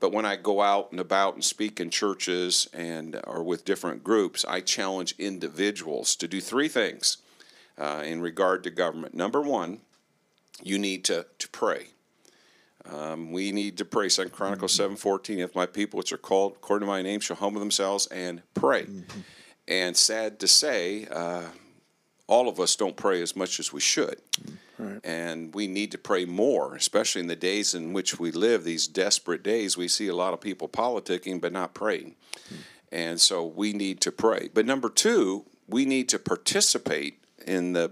But 0.00 0.12
when 0.12 0.24
I 0.24 0.36
go 0.36 0.60
out 0.60 0.92
and 0.92 1.00
about 1.00 1.34
and 1.34 1.44
speak 1.44 1.80
in 1.80 1.90
churches 1.90 2.68
and 2.72 3.20
or 3.26 3.42
with 3.42 3.64
different 3.64 4.04
groups, 4.04 4.44
I 4.44 4.60
challenge 4.60 5.14
individuals 5.18 6.14
to 6.16 6.28
do 6.28 6.40
three 6.40 6.68
things 6.68 7.18
uh, 7.76 8.02
in 8.04 8.20
regard 8.20 8.62
to 8.64 8.70
government. 8.70 9.14
Number 9.14 9.40
one, 9.40 9.80
you 10.62 10.78
need 10.78 11.04
to, 11.04 11.26
to 11.38 11.48
pray. 11.48 11.88
Um, 12.90 13.32
we 13.32 13.52
need 13.52 13.76
to 13.78 13.84
pray. 13.84 14.08
Second 14.08 14.32
Chronicles 14.32 14.72
seven 14.72 14.96
fourteen. 14.96 15.40
If 15.40 15.54
my 15.54 15.66
people, 15.66 15.98
which 15.98 16.12
are 16.12 16.18
called 16.18 16.52
according 16.52 16.86
to 16.86 16.90
my 16.90 17.02
name, 17.02 17.20
shall 17.20 17.36
humble 17.36 17.60
themselves 17.60 18.06
and 18.06 18.42
pray. 18.54 18.86
And 19.68 19.96
sad 19.96 20.40
to 20.40 20.48
say, 20.48 21.06
uh, 21.10 21.44
all 22.26 22.48
of 22.48 22.58
us 22.58 22.74
don't 22.74 22.96
pray 22.96 23.22
as 23.22 23.36
much 23.36 23.60
as 23.60 23.72
we 23.72 23.80
should. 23.80 24.20
And 25.02 25.52
we 25.54 25.66
need 25.66 25.90
to 25.92 25.98
pray 25.98 26.24
more, 26.24 26.76
especially 26.76 27.20
in 27.20 27.26
the 27.26 27.36
days 27.36 27.74
in 27.74 27.92
which 27.92 28.20
we 28.20 28.30
live, 28.30 28.62
these 28.62 28.86
desperate 28.86 29.42
days. 29.42 29.76
We 29.76 29.88
see 29.88 30.06
a 30.06 30.14
lot 30.14 30.32
of 30.32 30.40
people 30.40 30.68
politicking 30.68 31.40
but 31.40 31.52
not 31.52 31.74
praying. 31.74 32.14
And 32.92 33.20
so 33.20 33.44
we 33.44 33.72
need 33.72 34.00
to 34.02 34.12
pray. 34.12 34.50
But 34.54 34.66
number 34.66 34.88
two, 34.88 35.44
we 35.68 35.84
need 35.84 36.08
to 36.10 36.18
participate 36.18 37.22
in 37.44 37.72
the, 37.72 37.90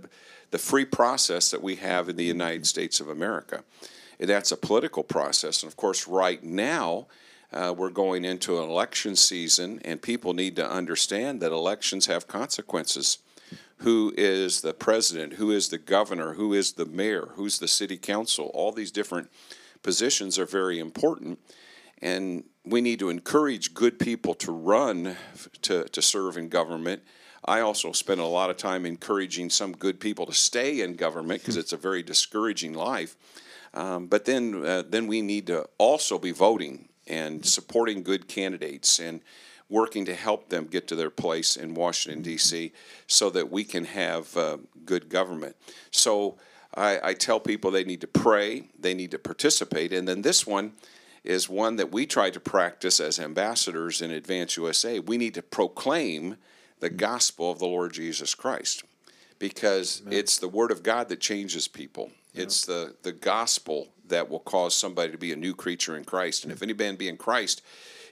the 0.52 0.58
free 0.58 0.84
process 0.84 1.50
that 1.50 1.62
we 1.62 1.76
have 1.76 2.08
in 2.08 2.16
the 2.16 2.24
United 2.24 2.66
States 2.66 3.00
of 3.00 3.08
America. 3.08 3.64
And 4.20 4.28
that's 4.28 4.52
a 4.52 4.56
political 4.56 5.02
process. 5.02 5.62
And 5.62 5.70
of 5.70 5.76
course, 5.76 6.06
right 6.06 6.42
now, 6.42 7.08
Uh, 7.52 7.74
we're 7.76 7.90
going 7.90 8.24
into 8.24 8.58
an 8.58 8.68
election 8.68 9.14
season, 9.16 9.80
and 9.84 10.02
people 10.02 10.34
need 10.34 10.56
to 10.56 10.68
understand 10.68 11.40
that 11.40 11.52
elections 11.52 12.06
have 12.06 12.26
consequences. 12.26 13.18
Who 13.78 14.12
is 14.16 14.62
the 14.62 14.74
president? 14.74 15.34
Who 15.34 15.50
is 15.50 15.68
the 15.68 15.78
governor? 15.78 16.34
Who 16.34 16.52
is 16.52 16.72
the 16.72 16.86
mayor? 16.86 17.28
Who's 17.34 17.58
the 17.58 17.68
city 17.68 17.98
council? 17.98 18.50
All 18.54 18.72
these 18.72 18.90
different 18.90 19.30
positions 19.82 20.38
are 20.38 20.46
very 20.46 20.78
important, 20.78 21.38
and 22.02 22.44
we 22.64 22.80
need 22.80 22.98
to 22.98 23.10
encourage 23.10 23.74
good 23.74 23.98
people 23.98 24.34
to 24.34 24.50
run 24.50 25.16
to, 25.62 25.84
to 25.84 26.02
serve 26.02 26.36
in 26.36 26.48
government. 26.48 27.02
I 27.44 27.60
also 27.60 27.92
spend 27.92 28.20
a 28.20 28.26
lot 28.26 28.50
of 28.50 28.56
time 28.56 28.84
encouraging 28.84 29.50
some 29.50 29.72
good 29.72 30.00
people 30.00 30.26
to 30.26 30.34
stay 30.34 30.80
in 30.80 30.96
government 30.96 31.42
because 31.42 31.56
it's 31.56 31.72
a 31.72 31.76
very 31.76 32.02
discouraging 32.02 32.72
life. 32.74 33.16
Um, 33.72 34.06
but 34.08 34.24
then, 34.24 34.64
uh, 34.64 34.82
then 34.88 35.06
we 35.06 35.22
need 35.22 35.46
to 35.46 35.68
also 35.78 36.18
be 36.18 36.32
voting 36.32 36.88
and 37.06 37.44
supporting 37.44 38.02
good 38.02 38.28
candidates 38.28 38.98
and 38.98 39.20
working 39.68 40.04
to 40.04 40.14
help 40.14 40.48
them 40.48 40.66
get 40.66 40.86
to 40.88 40.96
their 40.96 41.10
place 41.10 41.56
in 41.56 41.74
Washington, 41.74 42.22
D.C., 42.22 42.72
so 43.06 43.30
that 43.30 43.50
we 43.50 43.64
can 43.64 43.84
have 43.84 44.36
uh, 44.36 44.58
good 44.84 45.08
government. 45.08 45.56
So 45.90 46.38
I, 46.74 47.00
I, 47.02 47.14
tell 47.14 47.40
people 47.40 47.70
they 47.70 47.84
need 47.84 48.02
to 48.02 48.06
pray, 48.06 48.68
they 48.78 48.94
need 48.94 49.10
to 49.10 49.18
participate. 49.18 49.92
And 49.92 50.06
then 50.06 50.22
this 50.22 50.46
one 50.46 50.72
is 51.24 51.48
one 51.48 51.76
that 51.76 51.90
we 51.90 52.06
try 52.06 52.30
to 52.30 52.38
practice 52.38 53.00
as 53.00 53.18
ambassadors 53.18 54.00
in 54.00 54.10
Advance 54.12 54.56
USA. 54.56 55.00
We 55.00 55.18
need 55.18 55.34
to 55.34 55.42
proclaim 55.42 56.36
the 56.78 56.90
gospel 56.90 57.50
of 57.50 57.58
the 57.58 57.66
Lord 57.66 57.92
Jesus 57.92 58.34
Christ 58.34 58.84
because 59.38 60.02
Amen. 60.02 60.18
it's 60.18 60.38
the 60.38 60.48
word 60.48 60.70
of 60.70 60.82
God 60.82 61.08
that 61.08 61.20
changes 61.20 61.66
people. 61.66 62.10
It's 62.38 62.66
the, 62.66 62.94
the 63.02 63.12
gospel 63.12 63.88
that 64.08 64.28
will 64.28 64.40
cause 64.40 64.74
somebody 64.74 65.12
to 65.12 65.18
be 65.18 65.32
a 65.32 65.36
new 65.36 65.54
creature 65.54 65.96
in 65.96 66.04
Christ. 66.04 66.44
And 66.44 66.52
if 66.52 66.62
any 66.62 66.72
man 66.72 66.96
be 66.96 67.08
in 67.08 67.16
Christ, 67.16 67.62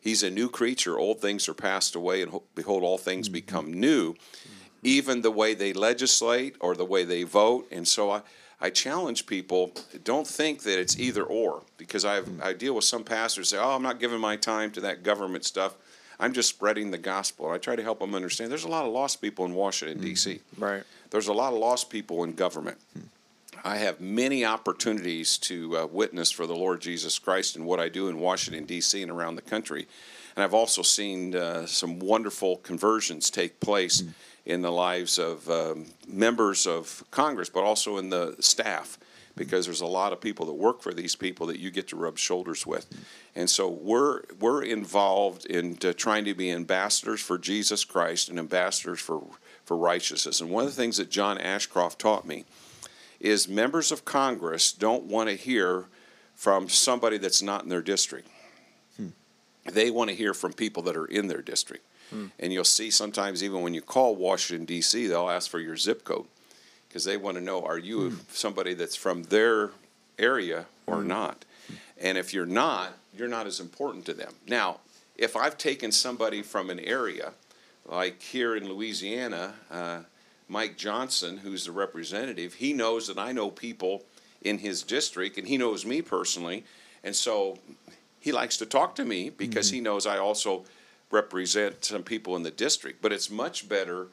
he's 0.00 0.22
a 0.22 0.30
new 0.30 0.48
creature. 0.48 0.98
Old 0.98 1.20
things 1.20 1.48
are 1.48 1.54
passed 1.54 1.94
away, 1.94 2.22
and 2.22 2.40
behold, 2.54 2.82
all 2.82 2.98
things 2.98 3.28
mm-hmm. 3.28 3.34
become 3.34 3.72
new, 3.72 4.14
mm-hmm. 4.14 4.50
even 4.82 5.22
the 5.22 5.30
way 5.30 5.54
they 5.54 5.72
legislate 5.72 6.56
or 6.60 6.74
the 6.74 6.84
way 6.84 7.04
they 7.04 7.22
vote. 7.22 7.68
And 7.70 7.86
so 7.86 8.10
I, 8.10 8.22
I 8.60 8.70
challenge 8.70 9.26
people 9.26 9.72
don't 10.04 10.26
think 10.26 10.62
that 10.62 10.78
it's 10.78 10.98
either 10.98 11.24
or, 11.24 11.62
because 11.76 12.04
I, 12.04 12.20
mm-hmm. 12.20 12.42
I 12.42 12.52
deal 12.52 12.74
with 12.74 12.84
some 12.84 13.04
pastors 13.04 13.50
say, 13.50 13.58
oh, 13.58 13.74
I'm 13.74 13.82
not 13.82 14.00
giving 14.00 14.20
my 14.20 14.36
time 14.36 14.70
to 14.72 14.80
that 14.82 15.02
government 15.02 15.44
stuff. 15.44 15.76
I'm 16.20 16.32
just 16.32 16.48
spreading 16.48 16.90
the 16.90 16.98
gospel. 16.98 17.46
And 17.46 17.54
I 17.54 17.58
try 17.58 17.76
to 17.76 17.82
help 17.82 17.98
them 17.98 18.14
understand 18.14 18.50
there's 18.50 18.64
a 18.64 18.68
lot 18.68 18.84
of 18.84 18.92
lost 18.92 19.20
people 19.20 19.44
in 19.44 19.54
Washington, 19.54 19.98
mm-hmm. 19.98 20.06
D.C. 20.06 20.40
Right. 20.58 20.84
There's 21.10 21.28
a 21.28 21.32
lot 21.32 21.52
of 21.52 21.58
lost 21.58 21.90
people 21.90 22.24
in 22.24 22.34
government. 22.34 22.78
I 23.62 23.76
have 23.76 24.00
many 24.00 24.44
opportunities 24.44 25.38
to 25.38 25.76
uh, 25.76 25.86
witness 25.86 26.30
for 26.30 26.46
the 26.46 26.54
Lord 26.54 26.80
Jesus 26.80 27.18
Christ 27.18 27.56
in 27.56 27.64
what 27.64 27.80
I 27.80 27.88
do 27.88 28.08
in 28.08 28.18
Washington, 28.18 28.64
D.C., 28.64 29.02
and 29.02 29.10
around 29.10 29.36
the 29.36 29.42
country. 29.42 29.86
And 30.36 30.42
I've 30.42 30.54
also 30.54 30.82
seen 30.82 31.36
uh, 31.36 31.66
some 31.66 31.98
wonderful 31.98 32.56
conversions 32.58 33.30
take 33.30 33.60
place 33.60 34.02
mm. 34.02 34.12
in 34.46 34.62
the 34.62 34.72
lives 34.72 35.18
of 35.18 35.48
um, 35.48 35.86
members 36.08 36.66
of 36.66 37.04
Congress, 37.10 37.48
but 37.48 37.64
also 37.64 37.98
in 37.98 38.10
the 38.10 38.34
staff, 38.40 38.98
because 39.36 39.66
there's 39.66 39.80
a 39.80 39.86
lot 39.86 40.12
of 40.12 40.20
people 40.20 40.46
that 40.46 40.54
work 40.54 40.80
for 40.82 40.92
these 40.92 41.14
people 41.14 41.46
that 41.46 41.58
you 41.58 41.70
get 41.70 41.88
to 41.88 41.96
rub 41.96 42.18
shoulders 42.18 42.66
with. 42.66 42.86
And 43.36 43.48
so 43.48 43.68
we're, 43.68 44.22
we're 44.40 44.62
involved 44.62 45.46
in 45.46 45.78
uh, 45.84 45.92
trying 45.96 46.24
to 46.24 46.34
be 46.34 46.50
ambassadors 46.50 47.20
for 47.20 47.38
Jesus 47.38 47.84
Christ 47.84 48.28
and 48.28 48.38
ambassadors 48.38 49.00
for, 49.00 49.22
for 49.64 49.76
righteousness. 49.76 50.40
And 50.40 50.50
one 50.50 50.64
of 50.64 50.70
the 50.70 50.80
things 50.80 50.96
that 50.96 51.10
John 51.10 51.38
Ashcroft 51.38 52.00
taught 52.00 52.26
me 52.26 52.44
is 53.24 53.48
members 53.48 53.90
of 53.90 54.04
Congress 54.04 54.70
don't 54.70 55.04
want 55.04 55.30
to 55.30 55.34
hear 55.34 55.86
from 56.34 56.68
somebody 56.68 57.16
that's 57.16 57.40
not 57.40 57.62
in 57.62 57.70
their 57.70 57.80
district. 57.80 58.28
Hmm. 58.98 59.08
They 59.64 59.90
want 59.90 60.10
to 60.10 60.16
hear 60.16 60.34
from 60.34 60.52
people 60.52 60.82
that 60.82 60.96
are 60.96 61.06
in 61.06 61.28
their 61.28 61.40
district. 61.40 61.86
Hmm. 62.10 62.26
And 62.38 62.52
you'll 62.52 62.64
see 62.64 62.90
sometimes, 62.90 63.42
even 63.42 63.62
when 63.62 63.72
you 63.72 63.80
call 63.80 64.14
Washington, 64.14 64.66
D.C., 64.66 65.06
they'll 65.06 65.30
ask 65.30 65.50
for 65.50 65.58
your 65.58 65.78
zip 65.78 66.04
code 66.04 66.26
because 66.86 67.04
they 67.06 67.16
want 67.16 67.38
to 67.38 67.42
know 67.42 67.64
are 67.64 67.78
you 67.78 68.10
hmm. 68.10 68.16
somebody 68.30 68.74
that's 68.74 68.94
from 68.94 69.22
their 69.24 69.70
area 70.18 70.66
or 70.86 71.00
hmm. 71.00 71.08
not? 71.08 71.46
And 71.98 72.18
if 72.18 72.34
you're 72.34 72.44
not, 72.44 72.92
you're 73.16 73.26
not 73.26 73.46
as 73.46 73.58
important 73.58 74.04
to 74.04 74.12
them. 74.12 74.34
Now, 74.46 74.80
if 75.16 75.34
I've 75.34 75.56
taken 75.56 75.92
somebody 75.92 76.42
from 76.42 76.68
an 76.68 76.80
area, 76.80 77.32
like 77.86 78.20
here 78.20 78.54
in 78.54 78.68
Louisiana, 78.68 79.54
uh, 79.70 80.00
Mike 80.48 80.76
Johnson, 80.76 81.38
who's 81.38 81.64
the 81.64 81.72
representative, 81.72 82.54
he 82.54 82.72
knows 82.72 83.06
that 83.06 83.18
I 83.18 83.32
know 83.32 83.50
people 83.50 84.04
in 84.42 84.58
his 84.58 84.82
district 84.82 85.38
and 85.38 85.48
he 85.48 85.56
knows 85.56 85.86
me 85.86 86.02
personally. 86.02 86.64
And 87.02 87.16
so 87.16 87.58
he 88.20 88.32
likes 88.32 88.56
to 88.58 88.66
talk 88.66 88.94
to 88.96 89.04
me 89.04 89.30
because 89.30 89.68
mm-hmm. 89.68 89.76
he 89.76 89.80
knows 89.80 90.06
I 90.06 90.18
also 90.18 90.64
represent 91.10 91.84
some 91.84 92.02
people 92.02 92.36
in 92.36 92.42
the 92.42 92.50
district. 92.50 93.00
But 93.00 93.12
it's 93.12 93.30
much 93.30 93.68
better 93.68 94.08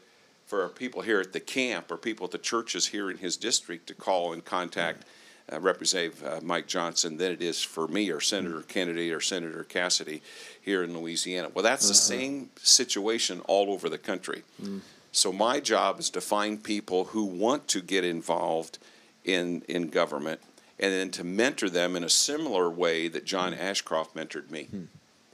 for 0.46 0.68
people 0.70 1.02
here 1.02 1.20
at 1.20 1.34
the 1.34 1.40
camp 1.40 1.92
or 1.92 1.98
people 1.98 2.26
at 2.26 2.32
the 2.32 2.38
churches 2.38 2.88
here 2.88 3.10
in 3.10 3.18
his 3.18 3.38
district 3.38 3.88
to 3.88 3.94
call 3.94 4.34
and 4.34 4.44
contact 4.44 5.06
uh, 5.52 5.60
Representative 5.60 6.24
uh, 6.24 6.40
Mike 6.42 6.68
Johnson 6.68 7.18
than 7.18 7.32
it 7.32 7.42
is 7.42 7.62
for 7.62 7.88
me 7.88 8.10
or 8.10 8.20
Senator 8.20 8.58
mm-hmm. 8.58 8.68
Kennedy 8.68 9.12
or 9.12 9.20
Senator 9.20 9.64
Cassidy 9.64 10.22
here 10.62 10.84
in 10.84 10.98
Louisiana. 10.98 11.50
Well, 11.54 11.64
that's 11.64 11.86
uh-huh. 11.86 11.92
the 11.92 11.96
same 11.96 12.50
situation 12.58 13.42
all 13.48 13.72
over 13.72 13.90
the 13.90 13.98
country. 13.98 14.44
Mm. 14.62 14.82
So 15.12 15.32
my 15.34 15.60
job 15.60 16.00
is 16.00 16.10
to 16.12 16.22
find 16.22 16.64
people 16.64 17.06
who 17.06 17.26
want 17.26 17.68
to 17.70 17.82
get 17.82 18.04
involved 18.04 18.80
in 19.24 19.64
in 19.68 19.90
government, 19.90 20.42
and 20.80 20.94
then 20.94 21.12
to 21.12 21.24
mentor 21.24 21.70
them 21.70 21.96
in 21.96 22.04
a 22.04 22.10
similar 22.10 22.70
way 22.70 23.08
that 23.10 23.26
John 23.26 23.54
hmm. 23.54 23.62
Ashcroft 23.62 24.16
mentored 24.16 24.50
me. 24.50 24.64
Hmm. 24.66 24.84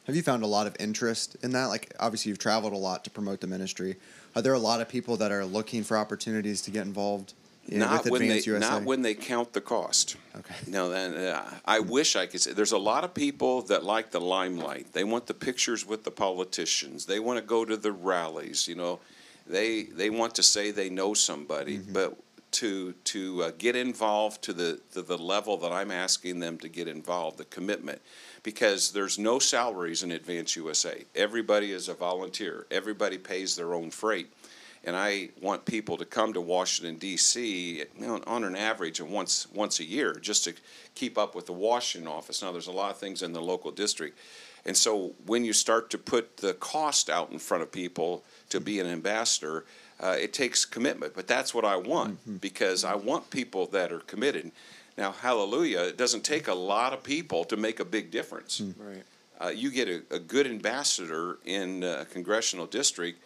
Have 0.06 0.16
you 0.16 0.24
found 0.24 0.42
a 0.44 0.48
lot 0.48 0.68
of 0.68 0.76
interest 0.80 1.36
in 1.44 1.52
that? 1.52 1.66
Like, 1.66 1.94
obviously, 2.00 2.30
you've 2.30 2.40
traveled 2.40 2.72
a 2.72 2.78
lot 2.78 3.04
to 3.04 3.10
promote 3.10 3.42
the 3.42 3.48
ministry. 3.48 3.98
Are 4.38 4.42
there 4.42 4.54
a 4.54 4.60
lot 4.60 4.80
of 4.80 4.88
people 4.88 5.18
that 5.18 5.34
are 5.34 5.44
looking 5.44 5.84
for 5.84 5.98
opportunities 5.98 6.62
to 6.62 6.72
get 6.72 6.86
involved? 6.86 7.34
In, 7.68 7.80
not 7.80 8.10
when 8.10 8.22
they 8.22 8.40
USA? 8.40 8.60
not 8.60 8.84
when 8.84 9.02
they 9.02 9.14
count 9.14 9.52
the 9.52 9.60
cost. 9.60 10.16
Okay. 10.38 10.56
No, 10.66 10.88
then 10.90 11.14
uh, 11.14 11.44
I 11.66 11.82
wish 11.82 12.16
I 12.16 12.26
could 12.26 12.40
say. 12.40 12.54
There's 12.54 12.72
a 12.72 12.78
lot 12.78 13.04
of 13.04 13.14
people 13.14 13.64
that 13.64 13.84
like 13.84 14.12
the 14.12 14.22
limelight. 14.22 14.94
They 14.94 15.04
want 15.04 15.28
the 15.28 15.34
pictures 15.34 15.86
with 15.86 16.06
the 16.06 16.12
politicians. 16.12 17.06
They 17.06 17.20
want 17.20 17.40
to 17.40 17.46
go 17.46 17.66
to 17.66 17.76
the 17.76 17.92
rallies. 17.92 18.70
You 18.70 18.76
know, 18.76 19.00
they 19.50 19.84
they 19.84 20.10
want 20.10 20.36
to 20.36 20.44
say 20.44 20.72
they 20.72 20.90
know 20.90 21.14
somebody, 21.14 21.78
mm-hmm. 21.78 21.94
but 21.94 22.18
to 22.52 22.94
to 23.04 23.44
uh, 23.44 23.52
get 23.58 23.76
involved 23.76 24.42
to 24.44 24.54
the 24.54 24.80
to 24.94 25.02
the 25.02 25.18
level 25.18 25.58
that 25.58 25.72
I'm 25.72 25.92
asking 25.92 26.40
them 26.40 26.58
to 26.60 26.70
get 26.70 26.88
involved, 26.88 27.38
the 27.38 27.46
commitment, 27.46 28.02
because 28.44 28.92
there's 28.92 29.20
no 29.20 29.40
salaries 29.40 30.04
in 30.04 30.12
Advance 30.12 30.56
USA. 30.56 31.04
Everybody 31.16 31.72
is 31.72 31.90
a 31.90 31.94
volunteer. 31.94 32.66
Everybody 32.72 33.18
pays 33.18 33.56
their 33.56 33.74
own 33.74 33.92
freight, 33.92 34.32
and 34.84 34.96
I 34.96 35.30
want 35.42 35.66
people 35.66 35.98
to 35.98 36.06
come 36.06 36.34
to 36.34 36.42
Washington 36.42 36.96
D.C. 36.98 37.84
You 38.00 38.08
know, 38.08 38.22
on 38.26 38.44
an 38.44 38.56
average 38.56 39.00
of 39.00 39.10
once 39.10 39.48
once 39.54 39.80
a 39.80 39.86
year, 39.86 40.14
just 40.14 40.46
to 40.46 40.54
keep 40.96 41.18
up 41.18 41.36
with 41.36 41.46
the 41.46 41.54
Washington 41.54 42.10
office. 42.10 42.42
Now, 42.42 42.52
there's 42.52 42.68
a 42.68 42.72
lot 42.72 42.92
of 42.92 42.98
things 42.98 43.22
in 43.22 43.34
the 43.34 43.42
local 43.42 43.72
district, 43.72 44.18
and 44.68 44.76
so 44.76 45.14
when 45.26 45.46
you 45.46 45.54
start 45.54 45.90
to 45.92 45.98
put 45.98 46.38
the 46.38 46.54
cost 46.54 47.10
out 47.10 47.32
in 47.32 47.40
front 47.40 47.64
of 47.64 47.72
people 47.72 48.24
to 48.50 48.60
be 48.60 48.80
an 48.80 48.88
ambassador, 48.88 49.66
uh, 50.00 50.16
it 50.20 50.34
takes 50.34 50.66
commitment. 50.66 51.16
But 51.16 51.26
that's 51.26 51.54
what 51.54 51.66
I 51.66 51.78
want 51.78 52.20
mm-hmm. 52.20 52.36
because 52.36 52.84
I 52.84 52.96
want 52.96 53.30
people 53.30 53.66
that 53.68 53.92
are 53.94 54.00
committed. 54.00 54.52
Now, 54.98 55.14
hallelujah, 55.14 55.82
it 55.82 55.98
doesn't 55.98 56.24
take 56.24 56.48
a 56.48 56.54
lot 56.54 56.92
of 56.92 57.02
people 57.02 57.46
to 57.46 57.56
make 57.56 57.80
a 57.80 57.86
big 57.86 58.12
difference. 58.12 58.60
Mm. 58.60 58.74
Right. 58.78 59.04
Uh, 59.40 59.50
you 59.50 59.70
get 59.70 59.88
a, 59.88 60.02
a, 60.16 60.18
good 60.18 60.48
ambassador 60.48 61.38
in 61.46 61.84
a 61.84 62.06
congressional 62.06 62.66
district 62.66 63.24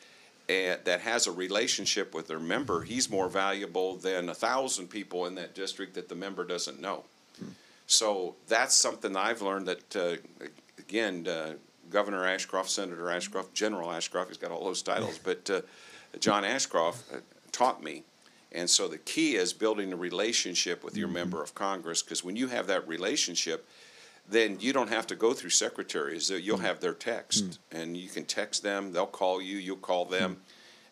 and, 0.49 0.77
that 0.83 0.99
has 0.99 1.25
a 1.25 1.31
relationship 1.31 2.13
with 2.13 2.27
their 2.27 2.39
member. 2.39 2.81
He's 2.81 3.09
more 3.09 3.29
valuable 3.29 3.95
than 3.95 4.27
a 4.27 4.33
thousand 4.33 4.89
people 4.89 5.25
in 5.25 5.35
that 5.35 5.55
district 5.55 5.93
that 5.93 6.09
the 6.09 6.15
member 6.15 6.43
doesn't 6.43 6.81
know. 6.81 7.05
Mm. 7.41 7.51
So 7.87 8.35
that's 8.49 8.75
something 8.75 9.15
I've 9.15 9.41
learned 9.41 9.67
that, 9.67 9.95
uh, 9.95 10.45
again, 10.77 11.27
uh, 11.27 11.53
Governor 11.89 12.25
Ashcroft, 12.25 12.69
Senator 12.69 13.09
Ashcroft, 13.09 13.53
General 13.53 13.91
Ashcroft, 13.91 14.29
he's 14.29 14.37
got 14.37 14.51
all 14.51 14.63
those 14.63 14.81
titles, 14.81 15.19
but 15.23 15.49
uh, 15.49 15.61
John 16.19 16.43
Ashcroft 16.43 17.13
uh, 17.13 17.17
taught 17.51 17.83
me. 17.83 18.03
And 18.53 18.69
so 18.69 18.87
the 18.87 18.97
key 18.97 19.35
is 19.35 19.53
building 19.53 19.93
a 19.93 19.95
relationship 19.95 20.83
with 20.83 20.97
your 20.97 21.07
mm-hmm. 21.07 21.15
member 21.15 21.41
of 21.41 21.55
Congress 21.55 22.03
because 22.03 22.23
when 22.23 22.35
you 22.35 22.47
have 22.47 22.67
that 22.67 22.85
relationship, 22.87 23.67
then 24.27 24.57
you 24.59 24.73
don't 24.73 24.89
have 24.89 25.07
to 25.07 25.15
go 25.15 25.33
through 25.33 25.49
secretaries. 25.49 26.29
You'll 26.29 26.57
mm. 26.57 26.61
have 26.61 26.79
their 26.79 26.93
text, 26.93 27.45
mm. 27.45 27.57
and 27.71 27.97
you 27.97 28.07
can 28.07 28.25
text 28.25 28.63
them. 28.63 28.93
They'll 28.93 29.05
call 29.05 29.41
you. 29.41 29.57
You'll 29.57 29.77
call 29.77 30.05
them, 30.05 30.37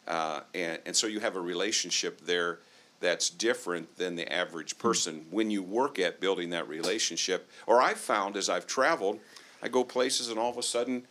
mm. 0.08 0.12
uh, 0.14 0.42
and 0.54 0.80
and 0.86 0.96
so 0.96 1.08
you 1.08 1.20
have 1.20 1.36
a 1.36 1.42
relationship 1.42 2.22
there 2.22 2.60
that's 3.00 3.30
different 3.30 3.96
than 3.98 4.16
the 4.16 4.32
average 4.32 4.78
person 4.78 5.26
when 5.30 5.50
you 5.50 5.64
work 5.64 6.00
at 6.00 6.20
building 6.20 6.50
that 6.50 6.68
relationship. 6.68 7.50
Or 7.66 7.82
I've 7.82 7.98
found 7.98 8.36
as 8.36 8.50
I've 8.50 8.68
traveled, 8.68 9.20
I 9.62 9.68
go 9.68 9.84
places 9.84 10.30
and 10.30 10.40
all 10.40 10.50
of 10.52 10.58
a 10.58 10.64
sudden 10.64 11.04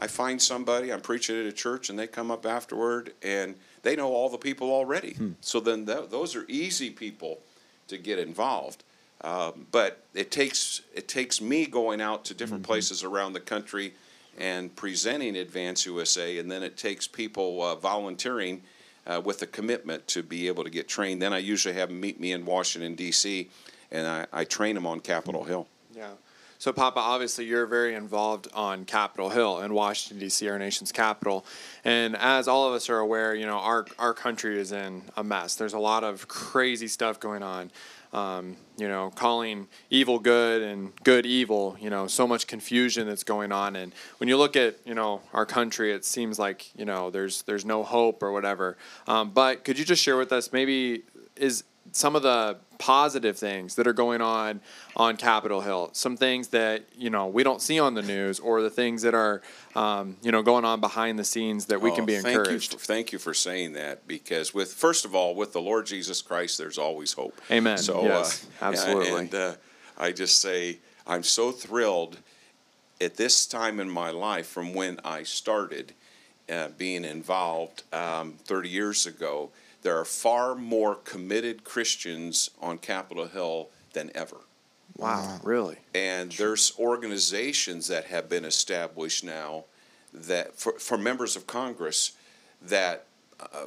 I 0.00 0.06
find 0.06 0.40
somebody, 0.40 0.92
I'm 0.92 1.00
preaching 1.00 1.38
at 1.40 1.46
a 1.46 1.52
church, 1.52 1.90
and 1.90 1.98
they 1.98 2.06
come 2.06 2.30
up 2.30 2.46
afterward 2.46 3.14
and 3.22 3.56
they 3.82 3.96
know 3.96 4.12
all 4.12 4.28
the 4.28 4.38
people 4.38 4.70
already. 4.70 5.14
Hmm. 5.14 5.32
So 5.40 5.58
then 5.60 5.86
th- 5.86 6.10
those 6.10 6.36
are 6.36 6.44
easy 6.48 6.90
people 6.90 7.40
to 7.88 7.98
get 7.98 8.18
involved. 8.18 8.84
Um, 9.22 9.66
but 9.72 10.04
it 10.14 10.30
takes 10.30 10.82
it 10.94 11.08
takes 11.08 11.40
me 11.40 11.66
going 11.66 12.00
out 12.00 12.24
to 12.26 12.34
different 12.34 12.62
Mm-hmm. 12.62 12.70
places 12.70 13.02
around 13.02 13.32
the 13.32 13.40
country 13.40 13.94
and 14.38 14.74
presenting 14.76 15.34
Advance 15.36 15.84
USA, 15.86 16.38
and 16.38 16.48
then 16.48 16.62
it 16.62 16.76
takes 16.76 17.08
people 17.08 17.60
uh, 17.60 17.74
volunteering 17.74 18.62
uh, 19.08 19.20
with 19.24 19.42
a 19.42 19.46
commitment 19.46 20.06
to 20.06 20.22
be 20.22 20.46
able 20.46 20.62
to 20.62 20.70
get 20.70 20.86
trained. 20.86 21.20
Then 21.20 21.32
I 21.32 21.38
usually 21.38 21.74
have 21.74 21.88
them 21.88 21.98
meet 21.98 22.20
me 22.20 22.30
in 22.30 22.44
Washington 22.44 22.94
D.C. 22.94 23.48
and 23.90 24.06
I, 24.06 24.26
I 24.32 24.44
train 24.44 24.76
them 24.76 24.86
on 24.86 25.00
Capitol 25.00 25.42
Hill. 25.42 25.66
Yeah. 25.92 26.10
So, 26.60 26.72
Papa, 26.72 26.98
obviously, 26.98 27.44
you're 27.44 27.66
very 27.66 27.94
involved 27.94 28.48
on 28.52 28.84
Capitol 28.84 29.30
Hill 29.30 29.60
in 29.60 29.72
Washington, 29.72 30.18
D.C., 30.18 30.48
our 30.48 30.58
nation's 30.58 30.90
capital. 30.90 31.46
And 31.84 32.16
as 32.16 32.48
all 32.48 32.66
of 32.66 32.74
us 32.74 32.90
are 32.90 32.98
aware, 32.98 33.32
you 33.32 33.46
know, 33.46 33.58
our, 33.58 33.86
our 33.96 34.12
country 34.12 34.58
is 34.58 34.72
in 34.72 35.02
a 35.16 35.22
mess. 35.22 35.54
There's 35.54 35.74
a 35.74 35.78
lot 35.78 36.02
of 36.02 36.26
crazy 36.26 36.88
stuff 36.88 37.20
going 37.20 37.44
on. 37.44 37.70
Um, 38.12 38.56
you 38.76 38.88
know, 38.88 39.10
calling 39.14 39.68
evil 39.90 40.18
good 40.18 40.62
and 40.62 40.96
good 41.04 41.26
evil, 41.26 41.76
you 41.78 41.90
know, 41.90 42.06
so 42.06 42.26
much 42.26 42.46
confusion 42.46 43.06
that's 43.06 43.22
going 43.22 43.52
on. 43.52 43.76
And 43.76 43.94
when 44.16 44.28
you 44.28 44.38
look 44.38 44.56
at, 44.56 44.78
you 44.86 44.94
know, 44.94 45.20
our 45.34 45.44
country, 45.44 45.92
it 45.92 46.06
seems 46.06 46.38
like, 46.38 46.74
you 46.74 46.86
know, 46.86 47.10
there's, 47.10 47.42
there's 47.42 47.66
no 47.66 47.82
hope 47.82 48.22
or 48.22 48.32
whatever. 48.32 48.78
Um, 49.06 49.30
but 49.30 49.62
could 49.62 49.78
you 49.78 49.84
just 49.84 50.02
share 50.02 50.16
with 50.16 50.32
us 50.32 50.54
maybe 50.54 51.02
is 51.36 51.64
some 51.92 52.16
of 52.16 52.22
the 52.22 52.56
positive 52.78 53.36
things 53.36 53.74
that 53.74 53.86
are 53.86 53.92
going 53.92 54.20
on 54.20 54.60
on 54.96 55.16
Capitol 55.16 55.60
Hill, 55.60 55.90
some 55.92 56.16
things 56.16 56.48
that 56.48 56.84
you 56.96 57.10
know 57.10 57.26
we 57.26 57.42
don't 57.42 57.60
see 57.60 57.78
on 57.78 57.94
the 57.94 58.02
news, 58.02 58.38
or 58.40 58.62
the 58.62 58.70
things 58.70 59.02
that 59.02 59.14
are 59.14 59.42
um, 59.74 60.16
you 60.22 60.32
know 60.32 60.42
going 60.42 60.64
on 60.64 60.80
behind 60.80 61.18
the 61.18 61.24
scenes 61.24 61.66
that 61.66 61.80
we 61.80 61.90
can 61.90 62.02
Oh, 62.02 62.06
be 62.06 62.14
thank 62.14 62.26
encouraged. 62.26 62.72
You 62.72 62.78
for, 62.78 62.84
thank 62.84 63.12
you 63.12 63.18
for 63.18 63.34
saying 63.34 63.72
that 63.74 64.06
because 64.06 64.54
with 64.54 64.72
first 64.72 65.04
of 65.04 65.14
all, 65.14 65.34
with 65.34 65.52
the 65.52 65.60
Lord 65.60 65.86
Jesus 65.86 66.22
Christ, 66.22 66.58
there's 66.58 66.78
always 66.78 67.12
hope. 67.12 67.40
Amen. 67.50 67.78
So 67.78 68.04
Yes, 68.04 68.46
uh, 68.60 68.64
absolutely. 68.64 69.20
And 69.20 69.34
uh, 69.34 69.54
I 69.96 70.12
just 70.12 70.40
say 70.40 70.78
I'm 71.06 71.22
so 71.22 71.50
thrilled 71.50 72.18
at 73.00 73.16
this 73.16 73.46
time 73.46 73.80
in 73.80 73.88
my 73.88 74.10
life 74.10 74.46
from 74.46 74.74
when 74.74 74.98
I 75.04 75.22
started 75.22 75.94
uh, 76.50 76.68
being 76.76 77.04
involved 77.04 77.82
um, 77.92 78.34
30 78.44 78.68
years 78.68 79.06
ago. 79.06 79.50
There 79.82 79.98
are 79.98 80.04
far 80.04 80.54
more 80.54 80.96
committed 80.96 81.64
Christians 81.64 82.50
on 82.60 82.78
Capitol 82.78 83.26
Hill 83.26 83.68
than 83.92 84.10
ever. 84.14 84.38
Wow, 84.96 85.38
really? 85.44 85.76
And 85.94 86.32
there's 86.32 86.72
organizations 86.78 87.86
that 87.88 88.06
have 88.06 88.28
been 88.28 88.44
established 88.44 89.22
now 89.22 89.64
that 90.12 90.56
for, 90.58 90.72
for 90.78 90.98
members 90.98 91.36
of 91.36 91.46
Congress 91.46 92.12
that 92.60 93.06
uh, 93.38 93.66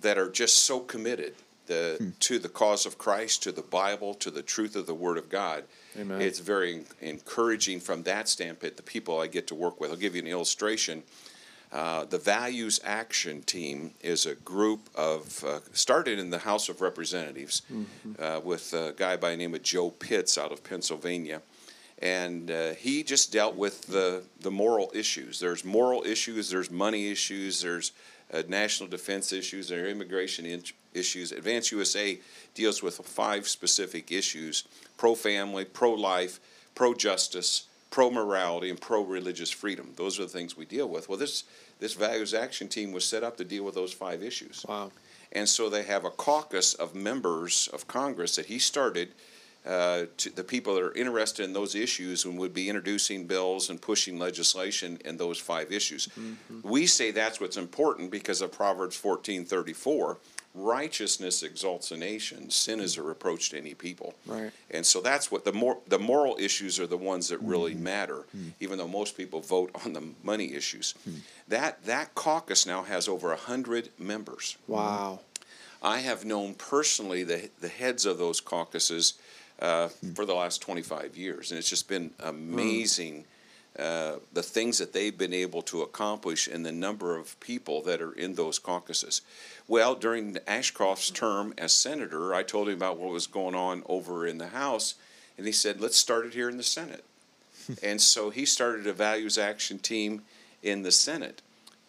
that 0.00 0.16
are 0.16 0.30
just 0.30 0.64
so 0.64 0.80
committed 0.80 1.34
the, 1.66 2.12
to 2.20 2.38
the 2.38 2.48
cause 2.48 2.84
of 2.84 2.98
Christ, 2.98 3.42
to 3.44 3.52
the 3.52 3.62
Bible, 3.62 4.14
to 4.14 4.30
the 4.30 4.42
truth 4.42 4.74
of 4.74 4.86
the 4.86 4.94
Word 4.94 5.18
of 5.18 5.28
God. 5.28 5.64
Amen. 5.98 6.20
It's 6.20 6.40
very 6.40 6.84
encouraging 7.00 7.80
from 7.80 8.02
that 8.04 8.28
standpoint. 8.28 8.76
The 8.76 8.82
people 8.82 9.20
I 9.20 9.28
get 9.28 9.46
to 9.48 9.54
work 9.54 9.80
with. 9.80 9.90
I'll 9.90 9.96
give 9.96 10.16
you 10.16 10.22
an 10.22 10.28
illustration. 10.28 11.02
Uh, 11.72 12.04
the 12.04 12.18
Values 12.18 12.80
Action 12.82 13.42
Team 13.42 13.92
is 14.00 14.26
a 14.26 14.34
group 14.34 14.88
of, 14.94 15.44
uh, 15.44 15.60
started 15.72 16.18
in 16.18 16.30
the 16.30 16.38
House 16.38 16.68
of 16.68 16.80
Representatives 16.80 17.62
uh, 18.18 18.40
with 18.42 18.72
a 18.72 18.92
guy 18.96 19.16
by 19.16 19.30
the 19.30 19.36
name 19.36 19.54
of 19.54 19.62
Joe 19.62 19.90
Pitts 19.90 20.36
out 20.36 20.50
of 20.50 20.64
Pennsylvania. 20.64 21.42
And 22.02 22.50
uh, 22.50 22.72
he 22.72 23.02
just 23.04 23.30
dealt 23.32 23.54
with 23.54 23.82
the, 23.82 24.24
the 24.40 24.50
moral 24.50 24.90
issues. 24.94 25.38
There's 25.38 25.64
moral 25.64 26.02
issues, 26.04 26.50
there's 26.50 26.70
money 26.70 27.08
issues, 27.10 27.60
there's 27.60 27.92
uh, 28.32 28.42
national 28.48 28.88
defense 28.88 29.32
issues, 29.32 29.68
there 29.68 29.84
are 29.84 29.88
immigration 29.88 30.46
in- 30.46 30.64
issues. 30.92 31.30
Advance 31.30 31.70
USA 31.70 32.18
deals 32.54 32.82
with 32.82 32.96
five 32.98 33.46
specific 33.46 34.10
issues 34.10 34.64
pro 34.96 35.14
family, 35.14 35.64
pro 35.64 35.92
life, 35.92 36.40
pro 36.74 36.94
justice, 36.94 37.68
pro 37.90 38.10
morality, 38.10 38.70
and 38.70 38.80
pro 38.80 39.02
religious 39.02 39.50
freedom. 39.50 39.92
Those 39.96 40.18
are 40.18 40.22
the 40.22 40.28
things 40.28 40.56
we 40.56 40.64
deal 40.64 40.88
with. 40.88 41.08
Well, 41.08 41.18
this, 41.18 41.44
this 41.80 41.94
Values 41.94 42.34
Action 42.34 42.68
Team 42.68 42.92
was 42.92 43.04
set 43.04 43.22
up 43.24 43.36
to 43.36 43.44
deal 43.44 43.64
with 43.64 43.74
those 43.74 43.92
five 43.92 44.22
issues. 44.22 44.64
Wow. 44.68 44.92
And 45.32 45.48
so 45.48 45.68
they 45.68 45.82
have 45.82 46.04
a 46.04 46.10
caucus 46.10 46.74
of 46.74 46.94
members 46.94 47.68
of 47.72 47.86
Congress 47.86 48.36
that 48.36 48.46
he 48.46 48.58
started 48.58 49.08
uh, 49.66 50.04
to 50.16 50.30
the 50.30 50.42
people 50.44 50.74
that 50.74 50.82
are 50.82 50.94
interested 50.94 51.44
in 51.44 51.52
those 51.52 51.74
issues 51.74 52.24
and 52.24 52.38
would 52.38 52.54
be 52.54 52.68
introducing 52.68 53.26
bills 53.26 53.70
and 53.70 53.80
pushing 53.80 54.18
legislation 54.18 54.98
in 55.04 55.16
those 55.16 55.38
five 55.38 55.70
issues. 55.70 56.08
We 56.62 56.86
say 56.86 57.10
that's 57.10 57.40
what's 57.40 57.56
important 57.56 58.10
because 58.10 58.40
of 58.40 58.50
Proverbs 58.52 58.96
fourteen 58.96 59.44
thirty 59.44 59.74
four. 59.74 60.18
Righteousness 60.54 61.42
exalts 61.42 61.92
a 61.92 61.96
nation. 61.96 62.50
Sin 62.50 62.80
is 62.80 62.96
a 62.96 63.02
reproach 63.02 63.50
to 63.50 63.58
any 63.58 63.74
people. 63.74 64.14
Right. 64.26 64.50
And 64.70 64.84
so 64.84 65.00
that's 65.00 65.30
what 65.30 65.44
the 65.44 65.52
more 65.52 65.78
the 65.86 65.98
moral 65.98 66.36
issues 66.40 66.80
are 66.80 66.88
the 66.88 66.96
ones 66.96 67.28
that 67.28 67.38
really 67.40 67.74
mm-hmm. 67.74 67.84
matter, 67.84 68.24
mm-hmm. 68.36 68.48
even 68.58 68.78
though 68.78 68.88
most 68.88 69.16
people 69.16 69.40
vote 69.40 69.70
on 69.84 69.92
the 69.92 70.02
money 70.24 70.52
issues. 70.54 70.94
Mm-hmm. 71.08 71.18
That 71.48 71.84
that 71.84 72.14
caucus 72.14 72.66
now 72.66 72.82
has 72.82 73.06
over 73.06 73.32
a 73.32 73.36
hundred 73.36 73.90
members. 73.98 74.56
Wow. 74.66 75.20
I 75.82 76.00
have 76.00 76.24
known 76.24 76.54
personally 76.54 77.22
the 77.22 77.48
the 77.60 77.68
heads 77.68 78.04
of 78.04 78.18
those 78.18 78.40
caucuses 78.40 79.14
uh, 79.60 79.88
for 80.14 80.24
the 80.24 80.34
last 80.34 80.62
25 80.62 81.16
years, 81.16 81.50
and 81.50 81.58
it's 81.58 81.68
just 81.68 81.88
been 81.88 82.10
mm. 82.10 82.28
amazing 82.28 83.24
uh, 83.78 84.16
the 84.32 84.42
things 84.42 84.78
that 84.78 84.92
they've 84.92 85.16
been 85.16 85.32
able 85.32 85.62
to 85.62 85.82
accomplish 85.82 86.48
and 86.48 86.66
the 86.66 86.72
number 86.72 87.16
of 87.16 87.38
people 87.40 87.82
that 87.82 88.02
are 88.02 88.12
in 88.12 88.34
those 88.34 88.58
caucuses. 88.58 89.22
Well, 89.68 89.94
during 89.94 90.36
Ashcroft's 90.46 91.10
term 91.10 91.54
as 91.56 91.72
senator, 91.72 92.34
I 92.34 92.42
told 92.42 92.68
him 92.68 92.74
about 92.74 92.98
what 92.98 93.10
was 93.12 93.28
going 93.28 93.54
on 93.54 93.84
over 93.86 94.26
in 94.26 94.38
the 94.38 94.48
House, 94.48 94.96
and 95.38 95.46
he 95.46 95.52
said, 95.52 95.80
"Let's 95.80 95.96
start 95.96 96.26
it 96.26 96.34
here 96.34 96.48
in 96.48 96.56
the 96.56 96.62
Senate." 96.62 97.04
and 97.82 98.00
so 98.00 98.30
he 98.30 98.44
started 98.44 98.86
a 98.86 98.92
values 98.92 99.38
action 99.38 99.78
team 99.78 100.22
in 100.62 100.82
the 100.82 100.90
Senate, 100.90 101.40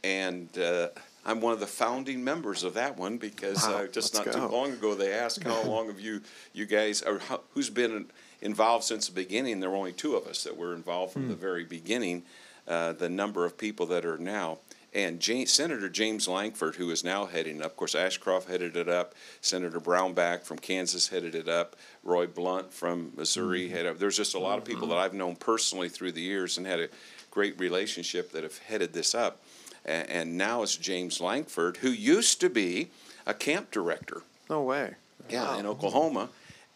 and 0.04 0.56
uh, 0.58 0.90
I'm 1.26 1.42
one 1.42 1.54
of 1.54 1.60
the 1.60 1.68
founding 1.68 2.24
members 2.24 2.64
of 2.64 2.74
that 2.76 2.98
one 2.98 3.18
because 3.18 3.68
Wow, 3.68 3.84
uh, 3.84 3.88
just 3.88 4.14
not 4.14 4.32
too 4.32 4.48
long 4.48 4.72
ago 4.72 4.96
they 4.96 5.14
asked 5.14 5.44
how 5.44 5.64
long 5.66 5.88
have 5.88 6.00
you 6.00 6.22
you 6.54 6.66
guys 6.66 7.02
or 7.02 7.20
how, 7.20 7.42
who's 7.54 7.70
been 7.70 8.06
involved 8.42 8.84
since 8.84 9.08
the 9.08 9.14
beginning. 9.14 9.60
There 9.60 9.70
were 9.70 9.76
only 9.76 9.94
two 9.94 10.16
of 10.16 10.28
us 10.28 10.44
that 10.44 10.58
were 10.58 10.74
involved 10.74 11.14
from 11.14 11.28
the 11.28 11.36
hmm. 11.36 11.42
very 11.42 11.64
beginning. 11.64 12.24
Uh, 12.68 12.94
the 12.94 13.10
number 13.10 13.44
of 13.44 13.58
people 13.58 13.88
that 13.88 14.06
are 14.06 14.20
now. 14.20 14.60
And 14.94 15.20
James, 15.20 15.52
Senator 15.52 15.90
James 15.90 16.28
Lankford, 16.28 16.76
who 16.76 16.92
is 16.92 17.04
now 17.04 17.26
heading 17.26 17.60
up, 17.62 17.72
of 17.72 17.76
course, 17.76 17.96
Ashcroft 17.96 18.50
headed 18.50 18.76
it 18.76 18.88
up. 18.88 19.16
Senator 19.42 19.80
Brownback 19.80 20.44
from 20.44 20.60
Kansas 20.60 21.08
headed 21.08 21.34
it 21.34 21.50
up. 21.50 21.76
Roy 22.04 22.28
Blunt 22.28 22.72
from 22.72 23.14
Missouri 23.16 23.68
hmm. 23.68 23.74
headed 23.74 23.92
up. 23.92 24.00
There's 24.00 24.18
just 24.18 24.36
a 24.36 24.40
lot 24.40 24.58
of 24.58 24.66
people 24.66 24.84
hmm. 24.84 24.90
that 24.92 25.00
I've 25.00 25.14
known 25.14 25.36
personally 25.36 25.90
through 25.90 26.12
the 26.12 26.22
years 26.22 26.58
and 26.58 26.68
had 26.68 26.80
a 26.80 26.90
great 27.32 27.60
relationship 27.60 28.32
that 28.34 28.44
have 28.44 28.58
headed 28.60 28.94
this 28.94 29.16
up. 29.16 29.42
And, 29.84 30.10
and 30.10 30.38
now 30.38 30.62
it's 30.62 30.78
James 30.78 31.20
Lankford, 31.20 31.78
who 31.78 31.90
used 31.90 32.40
to 32.42 32.50
be 32.50 32.92
a 33.26 33.34
camp 33.34 33.72
director. 33.72 34.22
No 34.50 34.62
way. 34.62 34.96
Yeah, 35.30 35.58
in 35.58 35.66
Oklahoma, 35.66 36.30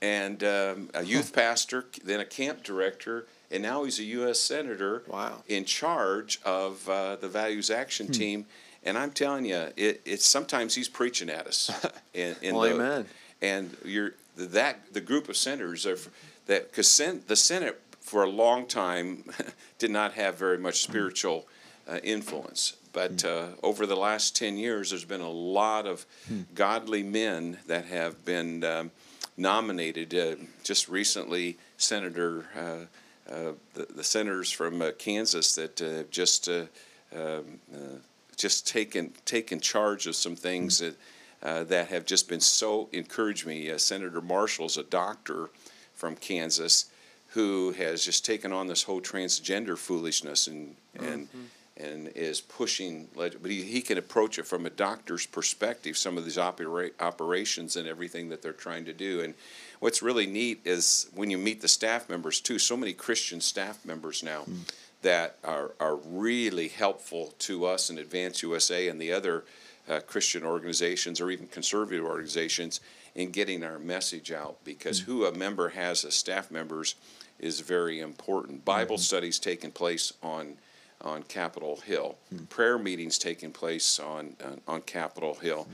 and 0.05 0.43
um, 0.43 0.89
a 0.93 1.03
youth 1.03 1.33
pastor, 1.33 1.85
then 2.03 2.19
a 2.19 2.25
camp 2.25 2.63
director, 2.63 3.25
and 3.49 3.63
now 3.63 3.83
he's 3.83 3.97
a 3.99 4.03
U.S. 4.03 4.39
senator. 4.39 5.01
Wow. 5.07 5.41
In 5.47 5.65
charge 5.65 6.39
of 6.45 6.87
uh, 6.87 7.15
the 7.15 7.27
Values 7.27 7.71
Action 7.71 8.11
Team, 8.11 8.45
and 8.83 8.99
I'm 8.99 9.09
telling 9.09 9.45
you, 9.45 9.69
it, 9.75 10.01
it's 10.05 10.25
sometimes 10.25 10.75
he's 10.75 10.87
preaching 10.87 11.29
at 11.29 11.47
us. 11.47 11.71
In, 12.13 12.35
in 12.41 12.55
Well, 12.55 12.63
the, 12.63 12.75
amen. 12.75 13.05
And 13.41 13.75
you're 13.83 14.13
that 14.37 14.93
the 14.93 15.01
group 15.01 15.27
of 15.27 15.35
senators 15.35 15.85
are 15.85 15.97
that 16.45 16.69
because 16.69 16.89
sen, 16.89 17.23
the 17.27 17.35
Senate 17.35 17.81
for 17.99 18.23
a 18.23 18.29
long 18.29 18.67
time 18.67 19.25
did 19.79 19.91
not 19.91 20.13
have 20.13 20.37
very 20.37 20.57
much 20.57 20.81
spiritual 20.81 21.45
uh, 21.89 21.97
influence. 22.03 22.77
But 22.93 23.25
uh, 23.25 23.47
over 23.61 23.85
the 23.85 23.97
last 23.97 24.37
10 24.37 24.57
years, 24.57 24.91
there's 24.91 25.03
been 25.03 25.19
a 25.19 25.29
lot 25.29 25.85
of 25.85 26.05
godly 26.53 27.03
men 27.03 27.57
that 27.67 27.85
have 27.87 28.23
been 28.23 28.63
um, 28.63 28.91
nominated. 29.37 30.13
Uh, 30.13 30.35
just 30.63 30.87
recently, 30.87 31.57
Senator, 31.77 32.45
uh, 32.55 33.31
uh, 33.31 33.51
the, 33.73 33.87
the 33.95 34.03
senators 34.03 34.51
from 34.51 34.81
uh, 34.81 34.91
Kansas 34.97 35.55
that 35.55 35.81
uh, 35.81 36.03
just 36.11 36.47
uh, 36.47 36.65
um, 37.15 37.59
just 38.35 38.67
taken 38.67 39.13
taken 39.25 39.59
charge 39.59 40.07
of 40.07 40.15
some 40.15 40.35
things 40.35 40.79
that 40.79 40.95
that 41.69 41.87
have 41.89 42.05
just 42.05 42.27
been 42.27 42.41
so 42.41 42.89
encouraged 42.91 43.45
me. 43.45 43.75
Senator 43.77 44.21
Marshall's 44.21 44.77
a 44.77 44.83
doctor 44.83 45.49
from 45.93 46.15
Kansas 46.15 46.85
who 47.29 47.71
has 47.73 48.03
just 48.03 48.25
taken 48.25 48.51
on 48.51 48.67
this 48.67 48.83
whole 48.83 49.01
transgender 49.01 49.77
foolishness 49.77 50.47
and 50.47 50.75
and 50.95 51.27
and 51.77 52.07
is 52.09 52.41
pushing. 52.41 53.07
But 53.15 53.35
he, 53.45 53.63
he 53.63 53.81
can 53.81 53.97
approach 53.97 54.39
it 54.39 54.47
from 54.47 54.65
a 54.65 54.69
doctor's 54.69 55.25
perspective. 55.25 55.97
Some 55.97 56.17
of 56.17 56.23
these 56.23 56.37
opera, 56.37 56.89
operations 56.99 57.75
and 57.75 57.87
everything 57.87 58.29
that 58.29 58.41
they're 58.41 58.53
trying 58.53 58.85
to 58.85 58.93
do. 58.93 59.21
And 59.21 59.33
what's 59.79 60.01
really 60.01 60.25
neat 60.25 60.61
is 60.63 61.09
when 61.13 61.29
you 61.29 61.37
meet 61.37 61.61
the 61.61 61.67
staff 61.67 62.09
members 62.09 62.39
too. 62.39 62.59
So 62.59 62.77
many 62.77 62.93
Christian 62.93 63.41
staff 63.41 63.83
members 63.85 64.23
now 64.23 64.45
that 65.01 65.37
are, 65.43 65.71
are 65.79 65.97
really 65.97 66.67
helpful 66.67 67.33
to 67.39 67.65
us 67.65 67.89
in 67.89 67.97
Advance 67.97 68.41
USA 68.41 68.87
and 68.87 68.99
the 68.99 69.11
other 69.11 69.43
uh, 69.87 69.99
Christian 69.99 70.43
organizations 70.43 71.21
or 71.21 71.29
even 71.29 71.47
conservative 71.47 72.03
organizations 72.03 72.79
in 73.13 73.31
getting 73.31 73.63
our 73.63 73.79
message 73.79 74.31
out 74.31 74.57
because 74.63 75.01
mm-hmm. 75.01 75.11
who 75.11 75.25
a 75.25 75.31
member 75.31 75.69
has 75.69 76.03
as 76.03 76.15
staff 76.15 76.49
members 76.49 76.95
is 77.39 77.59
very 77.59 77.99
important. 77.99 78.65
Bible 78.65 78.95
mm-hmm. 78.95 79.01
studies 79.01 79.39
taking 79.39 79.71
place 79.71 80.13
on 80.23 80.55
on 81.01 81.23
Capitol 81.23 81.77
Hill, 81.77 82.17
mm-hmm. 82.33 82.45
prayer 82.45 82.77
meetings 82.77 83.17
taking 83.17 83.51
place 83.51 83.99
on 83.99 84.35
on, 84.43 84.61
on 84.67 84.81
Capitol 84.81 85.35
Hill. 85.35 85.67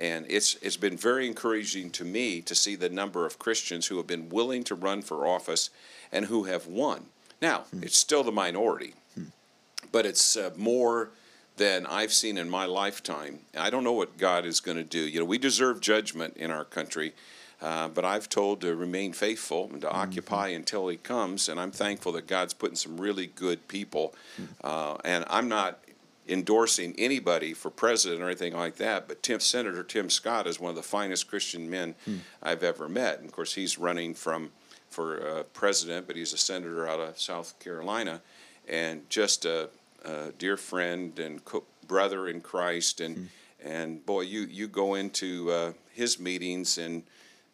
And 0.00 0.26
it's 0.28 0.56
it's 0.56 0.76
been 0.76 0.96
very 0.96 1.26
encouraging 1.26 1.90
to 1.92 2.04
me 2.04 2.42
to 2.42 2.54
see 2.54 2.76
the 2.76 2.88
number 2.88 3.24
of 3.24 3.38
Christians 3.38 3.86
who 3.86 3.96
have 3.96 4.06
been 4.06 4.28
willing 4.28 4.62
to 4.64 4.74
run 4.74 5.02
for 5.02 5.26
office 5.26 5.70
and 6.12 6.26
who 6.26 6.44
have 6.44 6.66
won. 6.66 7.06
Now, 7.40 7.60
hmm. 7.70 7.82
it's 7.82 7.96
still 7.96 8.22
the 8.22 8.32
minority, 8.32 8.94
hmm. 9.14 9.26
but 9.92 10.06
it's 10.06 10.36
uh, 10.36 10.50
more 10.56 11.10
than 11.56 11.86
I've 11.86 12.12
seen 12.12 12.36
in 12.36 12.50
my 12.50 12.66
lifetime. 12.66 13.40
I 13.56 13.70
don't 13.70 13.84
know 13.84 13.92
what 13.92 14.18
God 14.18 14.44
is 14.44 14.60
going 14.60 14.76
to 14.76 14.84
do. 14.84 15.00
You 15.00 15.20
know, 15.20 15.24
we 15.24 15.38
deserve 15.38 15.80
judgment 15.80 16.36
in 16.36 16.50
our 16.50 16.64
country, 16.64 17.14
uh, 17.62 17.88
but 17.88 18.04
I've 18.04 18.28
told 18.28 18.60
to 18.60 18.74
remain 18.74 19.12
faithful 19.12 19.68
and 19.72 19.80
to 19.80 19.86
mm-hmm. 19.86 19.96
occupy 19.96 20.48
until 20.48 20.88
He 20.88 20.96
comes. 20.96 21.48
And 21.48 21.58
I'm 21.58 21.70
thankful 21.70 22.12
that 22.12 22.26
God's 22.26 22.54
putting 22.54 22.76
some 22.76 23.00
really 23.00 23.26
good 23.26 23.66
people. 23.68 24.14
Hmm. 24.36 24.44
Uh, 24.62 24.96
and 25.04 25.24
I'm 25.28 25.48
not 25.48 25.80
endorsing 26.28 26.94
anybody 26.98 27.54
for 27.54 27.70
president 27.70 28.20
or 28.20 28.26
anything 28.26 28.52
like 28.52 28.76
that, 28.76 29.06
but 29.06 29.22
Tim, 29.22 29.40
Senator 29.40 29.82
Tim 29.84 30.10
Scott 30.10 30.46
is 30.46 30.58
one 30.58 30.70
of 30.70 30.76
the 30.76 30.82
finest 30.82 31.28
Christian 31.28 31.70
men 31.70 31.94
hmm. 32.04 32.16
I've 32.42 32.62
ever 32.62 32.88
met. 32.88 33.18
And 33.18 33.26
of 33.26 33.32
course, 33.32 33.54
he's 33.54 33.78
running 33.78 34.14
from 34.14 34.50
for 34.90 35.26
uh, 35.26 35.42
president, 35.52 36.06
but 36.06 36.16
he's 36.16 36.32
a 36.32 36.38
senator 36.38 36.88
out 36.88 37.00
of 37.00 37.18
South 37.18 37.58
Carolina, 37.58 38.22
and 38.68 39.08
just 39.10 39.44
a, 39.44 39.68
a 40.04 40.32
dear 40.38 40.56
friend 40.56 41.18
and 41.18 41.44
co- 41.44 41.64
brother 41.86 42.28
in 42.28 42.40
Christ. 42.40 43.00
And 43.00 43.16
mm. 43.16 43.26
and 43.62 44.06
boy, 44.06 44.22
you 44.22 44.42
you 44.42 44.68
go 44.68 44.94
into 44.94 45.50
uh, 45.50 45.72
his 45.92 46.18
meetings 46.18 46.78
and 46.78 47.02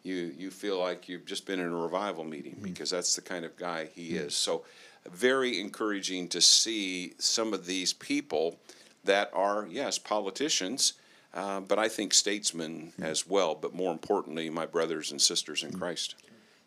you 0.03 0.33
you 0.37 0.51
feel 0.51 0.79
like 0.79 1.07
you've 1.09 1.25
just 1.25 1.45
been 1.45 1.59
in 1.59 1.67
a 1.67 1.75
revival 1.75 2.23
meeting 2.23 2.55
mm. 2.55 2.63
because 2.63 2.89
that's 2.89 3.15
the 3.15 3.21
kind 3.21 3.45
of 3.45 3.55
guy 3.57 3.89
he 3.95 4.11
mm. 4.11 4.27
is. 4.27 4.35
So 4.35 4.63
very 5.09 5.59
encouraging 5.59 6.29
to 6.29 6.41
see 6.41 7.13
some 7.17 7.53
of 7.53 7.65
these 7.65 7.93
people 7.93 8.57
that 9.03 9.29
are 9.33 9.67
yes 9.69 9.97
politicians. 9.97 10.93
Uh, 11.33 11.59
but 11.61 11.79
I 11.79 11.89
think 11.89 12.13
statesmen 12.13 12.93
as 13.01 13.25
well, 13.25 13.55
but 13.55 13.73
more 13.73 13.91
importantly, 13.91 14.51
my 14.51 14.67
brothers 14.67 15.09
and 15.09 15.19
sisters 15.19 15.63
in 15.63 15.73
Christ 15.73 16.13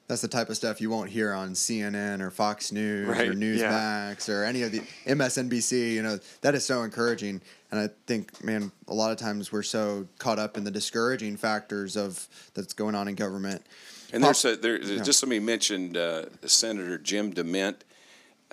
that's 0.08 0.22
the 0.22 0.28
type 0.28 0.48
of 0.48 0.56
stuff 0.56 0.80
you 0.80 0.90
won't 0.90 1.10
hear 1.10 1.32
on 1.32 1.50
CNN 1.50 2.20
or 2.20 2.30
Fox 2.30 2.70
News 2.70 3.08
right. 3.08 3.28
or 3.28 3.32
Newsmax 3.32 4.28
yeah. 4.28 4.34
or 4.34 4.44
any 4.44 4.62
of 4.62 4.72
the 4.72 4.80
MSNBC. 5.06 5.92
You 5.92 6.02
know 6.02 6.18
that 6.42 6.54
is 6.54 6.64
so 6.64 6.82
encouraging, 6.82 7.40
and 7.70 7.80
I 7.80 7.88
think, 8.06 8.42
man, 8.44 8.70
a 8.88 8.94
lot 8.94 9.10
of 9.10 9.18
times 9.18 9.50
we're 9.50 9.62
so 9.62 10.06
caught 10.18 10.38
up 10.38 10.56
in 10.56 10.64
the 10.64 10.70
discouraging 10.70 11.36
factors 11.36 11.96
of 11.96 12.28
that's 12.54 12.72
going 12.72 12.94
on 12.94 13.08
in 13.08 13.14
government. 13.14 13.64
And 14.12 14.22
Pop, 14.22 14.36
there's 14.36 14.44
a, 14.44 14.56
there, 14.56 14.80
yeah. 14.80 15.02
just 15.02 15.22
let 15.22 15.28
me 15.28 15.40
mention 15.40 15.96
uh, 15.96 16.26
Senator 16.44 16.98
Jim 16.98 17.32
DeMint 17.32 17.76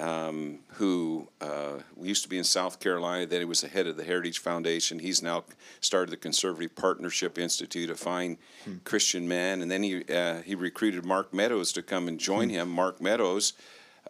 um, 0.03 0.59
who 0.73 1.29
uh, 1.39 1.77
used 2.01 2.23
to 2.23 2.29
be 2.29 2.37
in 2.37 2.43
South 2.43 2.81
Carolina. 2.81 3.25
Then 3.25 3.39
he 3.39 3.45
was 3.45 3.61
the 3.61 3.69
head 3.69 3.87
of 3.87 3.95
the 3.95 4.03
Heritage 4.03 4.39
Foundation. 4.39 4.99
He's 4.99 5.23
now 5.23 5.45
started 5.79 6.11
the 6.11 6.17
Conservative 6.17 6.75
Partnership 6.75 7.37
Institute, 7.37 7.89
a 7.89 7.95
fine 7.95 8.37
hmm. 8.65 8.75
Christian 8.83 9.27
man. 9.29 9.61
And 9.61 9.71
then 9.71 9.81
he 9.81 10.03
uh, 10.13 10.41
he 10.41 10.55
recruited 10.55 11.05
Mark 11.05 11.33
Meadows 11.33 11.71
to 11.73 11.81
come 11.81 12.09
and 12.09 12.19
join 12.19 12.49
hmm. 12.49 12.55
him. 12.55 12.69
Mark 12.69 13.01
Meadows. 13.01 13.53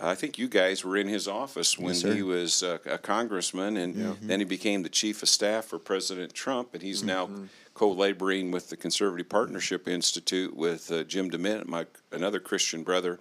Uh, 0.02 0.08
I 0.08 0.16
think 0.16 0.40
you 0.40 0.48
guys 0.48 0.84
were 0.84 0.98
in 0.98 1.08
his 1.08 1.28
office 1.28 1.78
when 1.78 1.94
yes, 1.94 2.02
he 2.02 2.24
was 2.24 2.64
uh, 2.64 2.80
a 2.88 2.98
congressman, 2.98 3.78
and 3.78 3.96
yeah. 3.96 4.14
then 4.20 4.40
he 4.40 4.46
became 4.46 4.82
the 4.82 4.90
chief 4.90 5.22
of 5.22 5.30
staff 5.30 5.66
for 5.66 5.78
President 5.78 6.34
Trump, 6.34 6.74
and 6.74 6.82
he's 6.82 7.04
mm-hmm. 7.04 7.08
now 7.36 7.48
co-laboring 7.76 8.50
with 8.50 8.70
the 8.70 8.78
Conservative 8.78 9.30
Partnership 9.30 9.88
Institute 9.88 10.56
with 10.56 10.92
uh, 10.92 11.04
Jim 11.04 11.30
DeMint, 11.30 11.68
my 11.68 11.86
another 12.12 12.40
Christian 12.40 12.82
brother, 12.82 13.20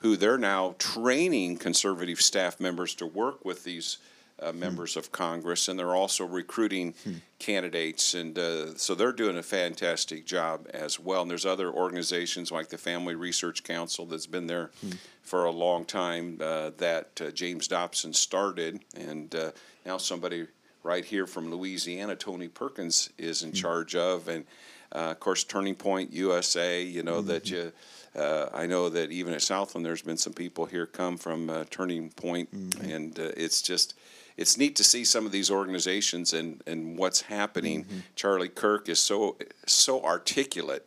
who 0.00 0.16
they're 0.16 0.38
now 0.38 0.74
training 0.78 1.56
conservative 1.56 2.20
staff 2.20 2.58
members 2.60 2.94
to 2.96 3.06
work 3.06 3.44
with 3.44 3.64
these 3.64 3.98
uh, 4.42 4.52
members 4.52 4.96
of 4.96 5.12
Congress, 5.12 5.68
and 5.68 5.78
they're 5.78 5.94
also 5.94 6.24
recruiting 6.24 6.94
hmm. 7.04 7.14
candidates, 7.38 8.14
and 8.14 8.38
uh, 8.38 8.74
so 8.74 8.94
they're 8.94 9.12
doing 9.12 9.36
a 9.36 9.42
fantastic 9.42 10.24
job 10.24 10.66
as 10.72 10.98
well. 10.98 11.22
And 11.22 11.30
there's 11.30 11.46
other 11.46 11.70
organizations 11.70 12.50
like 12.50 12.68
the 12.68 12.78
Family 12.78 13.14
Research 13.14 13.62
Council 13.62 14.06
that's 14.06 14.26
been 14.26 14.46
there 14.46 14.70
hmm. 14.80 14.92
for 15.22 15.44
a 15.44 15.50
long 15.50 15.84
time 15.84 16.38
uh, 16.40 16.70
that 16.78 17.20
uh, 17.20 17.30
James 17.30 17.68
Dobson 17.68 18.12
started, 18.12 18.80
and 18.96 19.34
uh, 19.34 19.50
now 19.84 19.98
somebody 19.98 20.46
right 20.82 21.04
here 21.04 21.26
from 21.26 21.50
Louisiana, 21.50 22.16
Tony 22.16 22.48
Perkins, 22.48 23.10
is 23.18 23.42
in 23.42 23.50
hmm. 23.50 23.56
charge 23.56 23.94
of, 23.94 24.28
and 24.28 24.46
uh, 24.92 25.10
of 25.10 25.20
course 25.20 25.44
Turning 25.44 25.74
Point 25.74 26.12
USA. 26.12 26.82
You 26.82 27.02
know 27.02 27.20
that 27.20 27.44
mm-hmm. 27.44 27.66
you 27.66 27.72
uh, 28.16 28.48
I 28.52 28.66
know 28.66 28.88
that 28.88 29.10
even 29.12 29.34
at 29.34 29.42
Southland, 29.42 29.84
there's 29.84 30.02
been 30.02 30.16
some 30.16 30.32
people 30.32 30.66
here 30.66 30.86
come 30.86 31.16
from 31.16 31.48
uh, 31.48 31.64
Turning 31.70 32.10
Point, 32.10 32.52
mm-hmm. 32.52 32.90
and 32.90 33.18
uh, 33.18 33.30
it's 33.36 33.62
just 33.62 33.94
it's 34.36 34.56
neat 34.56 34.74
to 34.76 34.84
see 34.84 35.04
some 35.04 35.26
of 35.26 35.32
these 35.32 35.50
organizations 35.50 36.32
and, 36.32 36.62
and 36.66 36.96
what's 36.96 37.20
happening. 37.22 37.84
Mm-hmm. 37.84 37.98
Charlie 38.16 38.48
Kirk 38.48 38.88
is 38.88 38.98
so 38.98 39.36
so 39.66 40.02
articulate 40.02 40.86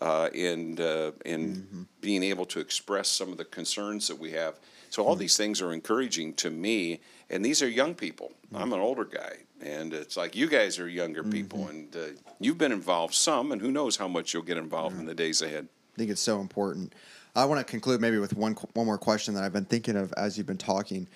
uh, 0.00 0.28
in 0.34 0.78
uh, 0.78 1.12
in 1.24 1.56
mm-hmm. 1.56 1.82
being 2.00 2.22
able 2.22 2.44
to 2.46 2.60
express 2.60 3.08
some 3.08 3.32
of 3.32 3.38
the 3.38 3.44
concerns 3.44 4.08
that 4.08 4.18
we 4.18 4.32
have. 4.32 4.58
So 4.90 5.04
all 5.04 5.12
mm-hmm. 5.12 5.20
these 5.20 5.36
things 5.36 5.62
are 5.62 5.72
encouraging 5.72 6.34
to 6.34 6.50
me, 6.50 7.00
and 7.30 7.42
these 7.42 7.62
are 7.62 7.68
young 7.68 7.94
people. 7.94 8.32
Mm-hmm. 8.46 8.56
I'm 8.56 8.72
an 8.74 8.80
older 8.80 9.04
guy, 9.04 9.36
and 9.62 9.94
it's 9.94 10.18
like 10.18 10.36
you 10.36 10.48
guys 10.48 10.78
are 10.78 10.88
younger 10.88 11.22
people, 11.22 11.60
mm-hmm. 11.60 11.70
and 11.70 11.96
uh, 11.96 12.20
you've 12.40 12.58
been 12.58 12.72
involved 12.72 13.14
some, 13.14 13.52
and 13.52 13.62
who 13.62 13.70
knows 13.70 13.96
how 13.96 14.08
much 14.08 14.34
you'll 14.34 14.42
get 14.42 14.58
involved 14.58 14.98
in 14.98 15.06
the 15.06 15.14
days 15.14 15.40
ahead. 15.40 15.68
Think 15.98 16.10
it's 16.10 16.20
so 16.20 16.40
important. 16.40 16.94
I 17.34 17.44
want 17.44 17.58
to 17.58 17.68
conclude 17.68 18.00
maybe 18.00 18.18
with 18.18 18.34
one 18.34 18.54
one 18.74 18.86
more 18.86 18.98
question 18.98 19.34
that 19.34 19.42
I've 19.42 19.52
been 19.52 19.64
thinking 19.64 19.96
of 19.96 20.12
as 20.16 20.38
you've 20.38 20.46
been 20.46 20.56
talking. 20.56 21.08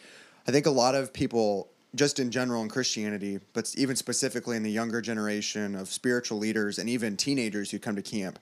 I 0.49 0.51
think 0.51 0.66
a 0.66 0.71
lot 0.71 0.97
of 0.97 1.12
people, 1.12 1.68
just 1.95 2.18
in 2.18 2.33
general 2.33 2.62
in 2.62 2.68
Christianity, 2.68 3.38
but 3.53 3.73
even 3.79 3.95
specifically 3.95 4.57
in 4.57 4.64
the 4.64 4.71
younger 4.71 5.01
generation 5.01 5.77
of 5.77 5.88
spiritual 5.88 6.38
leaders 6.38 6.79
and 6.79 6.88
even 6.88 7.16
teenagers 7.16 7.71
who 7.71 7.79
come 7.79 7.95
to 7.95 8.03
camp, 8.03 8.40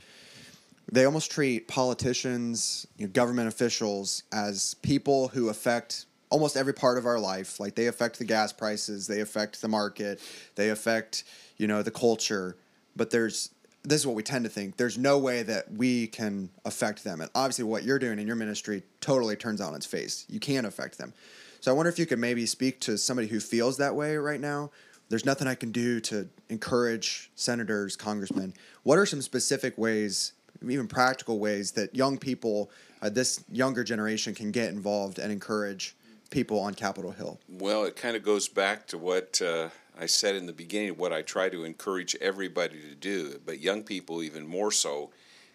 they 0.90 1.04
almost 1.04 1.30
treat 1.30 1.68
politicians, 1.68 2.86
you 2.96 3.06
know, 3.06 3.12
government 3.12 3.48
officials 3.48 4.22
as 4.32 4.74
people 4.82 5.28
who 5.28 5.50
affect 5.50 6.06
almost 6.30 6.56
every 6.56 6.72
part 6.72 6.96
of 6.96 7.04
our 7.04 7.18
life. 7.18 7.60
Like 7.60 7.74
they 7.74 7.86
affect 7.86 8.18
the 8.18 8.24
gas 8.24 8.50
prices, 8.50 9.06
they 9.06 9.20
affect 9.20 9.60
the 9.60 9.68
market, 9.68 10.20
they 10.54 10.70
affect 10.70 11.24
you 11.58 11.66
know 11.66 11.82
the 11.82 11.90
culture. 11.90 12.56
But 12.96 13.10
there's 13.10 13.50
this 13.82 14.00
is 14.00 14.06
what 14.06 14.16
we 14.16 14.22
tend 14.22 14.44
to 14.44 14.50
think. 14.50 14.76
There's 14.76 14.98
no 14.98 15.18
way 15.18 15.42
that 15.42 15.72
we 15.72 16.06
can 16.06 16.50
affect 16.64 17.02
them. 17.04 17.20
And 17.20 17.30
obviously, 17.34 17.64
what 17.64 17.82
you're 17.82 17.98
doing 17.98 18.18
in 18.18 18.26
your 18.26 18.36
ministry 18.36 18.82
totally 19.00 19.36
turns 19.36 19.60
on 19.60 19.74
its 19.74 19.86
face. 19.86 20.26
You 20.28 20.40
can't 20.40 20.66
affect 20.66 20.98
them. 20.98 21.14
So 21.60 21.70
I 21.70 21.74
wonder 21.74 21.90
if 21.90 21.98
you 21.98 22.06
could 22.06 22.18
maybe 22.18 22.46
speak 22.46 22.80
to 22.80 22.96
somebody 22.98 23.28
who 23.28 23.40
feels 23.40 23.78
that 23.78 23.94
way 23.94 24.16
right 24.16 24.40
now. 24.40 24.70
There's 25.08 25.24
nothing 25.24 25.48
I 25.48 25.54
can 25.54 25.72
do 25.72 26.00
to 26.00 26.28
encourage 26.48 27.30
senators, 27.34 27.96
congressmen. 27.96 28.54
What 28.82 28.98
are 28.98 29.06
some 29.06 29.20
specific 29.20 29.76
ways, 29.76 30.32
even 30.66 30.86
practical 30.86 31.38
ways, 31.38 31.72
that 31.72 31.94
young 31.94 32.16
people, 32.16 32.70
uh, 33.02 33.10
this 33.10 33.44
younger 33.50 33.82
generation, 33.82 34.34
can 34.34 34.52
get 34.52 34.70
involved 34.70 35.18
and 35.18 35.32
encourage 35.32 35.96
people 36.30 36.60
on 36.60 36.74
Capitol 36.74 37.10
Hill? 37.10 37.40
Well, 37.48 37.84
it 37.84 37.96
kind 37.96 38.16
of 38.16 38.22
goes 38.22 38.48
back 38.48 38.86
to 38.88 38.98
what. 38.98 39.40
Uh 39.40 39.70
I 40.00 40.06
said 40.06 40.34
in 40.34 40.46
the 40.46 40.54
beginning 40.54 40.96
what 40.96 41.12
I 41.12 41.20
try 41.20 41.50
to 41.50 41.64
encourage 41.64 42.16
everybody 42.22 42.80
to 42.80 42.94
do, 42.94 43.38
but 43.44 43.60
young 43.60 43.82
people 43.82 44.22
even 44.22 44.46
more 44.46 44.72
so 44.72 45.10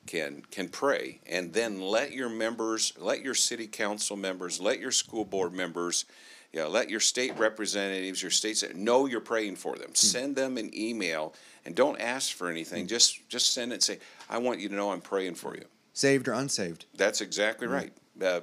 can 0.05 0.43
can 0.51 0.69
pray 0.69 1.19
and 1.25 1.51
then 1.51 1.81
let 1.81 2.11
your 2.11 2.29
members, 2.29 2.93
let 2.99 3.23
your 3.23 3.33
city 3.33 3.65
council 3.65 4.15
members, 4.15 4.61
let 4.61 4.79
your 4.79 4.91
school 4.91 5.25
board 5.25 5.51
members, 5.51 6.05
you 6.53 6.59
know, 6.59 6.69
let 6.69 6.91
your 6.91 6.99
state 6.99 7.35
representatives, 7.39 8.21
your 8.21 8.29
states 8.29 8.63
know 8.75 9.07
you're 9.07 9.19
praying 9.19 9.55
for 9.55 9.75
them. 9.77 9.87
Hmm. 9.87 9.95
Send 9.95 10.35
them 10.35 10.57
an 10.57 10.69
email 10.77 11.33
and 11.65 11.73
don't 11.73 11.99
ask 11.99 12.31
for 12.35 12.47
anything. 12.47 12.83
Hmm. 12.83 12.87
Just 12.87 13.27
just 13.29 13.51
send 13.51 13.71
it 13.71 13.75
and 13.75 13.83
say, 13.83 13.99
I 14.29 14.37
want 14.37 14.59
you 14.59 14.69
to 14.69 14.75
know 14.75 14.91
I'm 14.91 15.01
praying 15.01 15.35
for 15.35 15.55
you. 15.55 15.65
Saved 15.93 16.27
or 16.27 16.33
unsaved. 16.33 16.85
That's 16.93 17.21
exactly 17.21 17.65
hmm. 17.65 17.73
right. 17.73 17.93
Uh. 18.21 18.41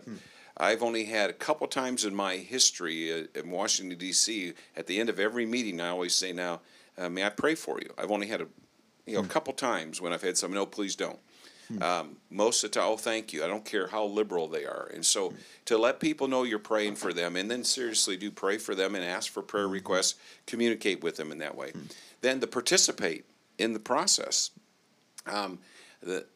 I've 0.56 0.82
only 0.82 1.04
had 1.04 1.30
a 1.30 1.34
couple 1.34 1.66
times 1.66 2.04
in 2.04 2.14
my 2.14 2.36
history 2.36 3.12
uh, 3.12 3.26
in 3.34 3.50
Washington 3.50 3.98
D.C. 3.98 4.52
At 4.76 4.86
the 4.86 5.00
end 5.00 5.08
of 5.08 5.18
every 5.18 5.46
meeting, 5.46 5.80
I 5.80 5.88
always 5.88 6.14
say, 6.14 6.32
"Now, 6.32 6.60
uh, 6.98 7.08
may 7.08 7.24
I 7.24 7.30
pray 7.30 7.54
for 7.54 7.80
you?" 7.80 7.92
I've 7.96 8.10
only 8.10 8.26
had 8.26 8.42
a, 8.42 8.46
you 9.06 9.14
know, 9.14 9.20
a 9.20 9.22
hmm. 9.22 9.28
couple 9.28 9.52
times 9.52 10.00
when 10.00 10.12
I've 10.12 10.22
had 10.22 10.36
some. 10.36 10.52
No, 10.52 10.66
please 10.66 10.96
don't. 10.96 11.18
Hmm. 11.68 11.82
Um, 11.82 12.16
most 12.30 12.64
of 12.64 12.70
the 12.70 12.80
time, 12.80 12.88
oh, 12.90 12.96
thank 12.96 13.32
you. 13.32 13.44
I 13.44 13.46
don't 13.46 13.64
care 13.64 13.86
how 13.86 14.04
liberal 14.04 14.48
they 14.48 14.64
are. 14.64 14.90
And 14.92 15.04
so 15.04 15.30
hmm. 15.30 15.36
to 15.66 15.78
let 15.78 16.00
people 16.00 16.28
know 16.28 16.42
you're 16.42 16.58
praying 16.58 16.96
for 16.96 17.12
them 17.12 17.36
and 17.36 17.50
then 17.50 17.64
seriously 17.64 18.16
do 18.16 18.30
pray 18.30 18.58
for 18.58 18.74
them 18.74 18.94
and 18.94 19.04
ask 19.04 19.30
for 19.30 19.42
prayer 19.42 19.68
requests, 19.68 20.16
communicate 20.46 21.02
with 21.02 21.16
them 21.16 21.32
in 21.32 21.38
that 21.38 21.56
way. 21.56 21.72
Then 22.20 22.40
to 22.40 22.46
participate 22.46 23.24
in 23.58 23.72
the 23.72 23.80
process. 23.80 24.50
Um, 25.26 25.58
the, 26.02 26.26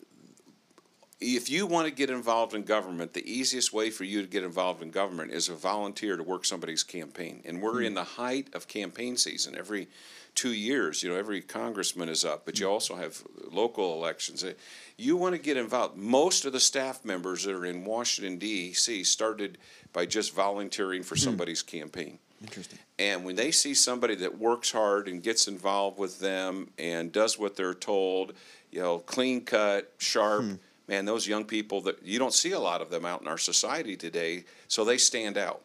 if 1.20 1.48
you 1.48 1.66
want 1.66 1.88
to 1.88 1.94
get 1.94 2.11
involved 2.11 2.55
in 2.55 2.62
government, 2.62 3.14
the 3.14 3.31
easiest 3.31 3.72
way 3.72 3.90
for 3.90 4.05
you 4.05 4.20
to 4.20 4.29
get 4.29 4.44
involved 4.44 4.83
in 4.83 4.90
government 4.90 5.33
is 5.33 5.48
a 5.48 5.55
volunteer 5.55 6.16
to 6.16 6.22
work 6.22 6.44
somebody's 6.44 6.83
campaign. 6.83 7.42
And 7.46 7.62
we're 7.62 7.81
hmm. 7.81 7.87
in 7.87 7.94
the 7.94 8.05
height 8.05 8.48
of 8.55 8.68
campaign 8.68 9.16
season. 9.16 9.57
Every 9.57 9.88
two 10.35 10.52
years, 10.52 11.02
you 11.02 11.09
know, 11.09 11.16
every 11.16 11.40
congressman 11.40 12.11
is 12.11 12.24
up, 12.24 12.44
but 12.44 12.61
you 12.61 12.66
hmm. 12.66 12.72
also 12.72 12.96
have 12.96 13.22
local 13.50 13.94
elections. 13.94 14.44
Uh, 14.44 14.52
You 14.98 15.16
want 15.16 15.35
to 15.35 15.40
get 15.40 15.57
involved. 15.57 15.96
Most 15.96 16.44
of 16.44 16.52
the 16.52 16.61
staff 16.61 17.02
members 17.05 17.44
that 17.44 17.55
are 17.55 17.64
in 17.64 17.85
Washington, 17.85 18.38
D.C., 18.38 19.05
started 19.05 19.57
by 19.94 20.05
just 20.05 20.35
volunteering 20.35 21.02
for 21.02 21.14
hmm. 21.14 21.20
somebody's 21.20 21.62
campaign. 21.62 22.18
Interesting. 22.42 22.79
And 22.98 23.24
when 23.24 23.37
they 23.37 23.50
see 23.50 23.72
somebody 23.72 24.14
that 24.16 24.38
works 24.38 24.70
hard 24.70 25.09
and 25.09 25.22
gets 25.22 25.48
involved 25.48 25.98
with 25.98 26.20
them 26.20 26.68
and 26.79 27.11
does 27.11 27.38
what 27.38 27.57
they're 27.57 27.72
told, 27.72 28.35
you 28.70 28.81
know, 28.81 28.98
clean 28.98 29.42
cut, 29.42 29.90
sharp, 29.96 30.44
man, 30.88 31.05
those 31.05 31.27
young 31.27 31.44
people 31.44 31.81
that 31.83 32.05
you 32.05 32.18
don't 32.18 32.35
see 32.35 32.53
a 32.53 32.59
lot 32.61 32.81
of 32.81 32.90
them 32.90 33.05
out 33.05 33.20
in 33.22 33.29
our 33.29 33.38
society 33.38 33.96
today, 33.96 34.44
so 34.68 34.85
they 34.85 34.99
stand 34.99 35.37
out. 35.37 35.62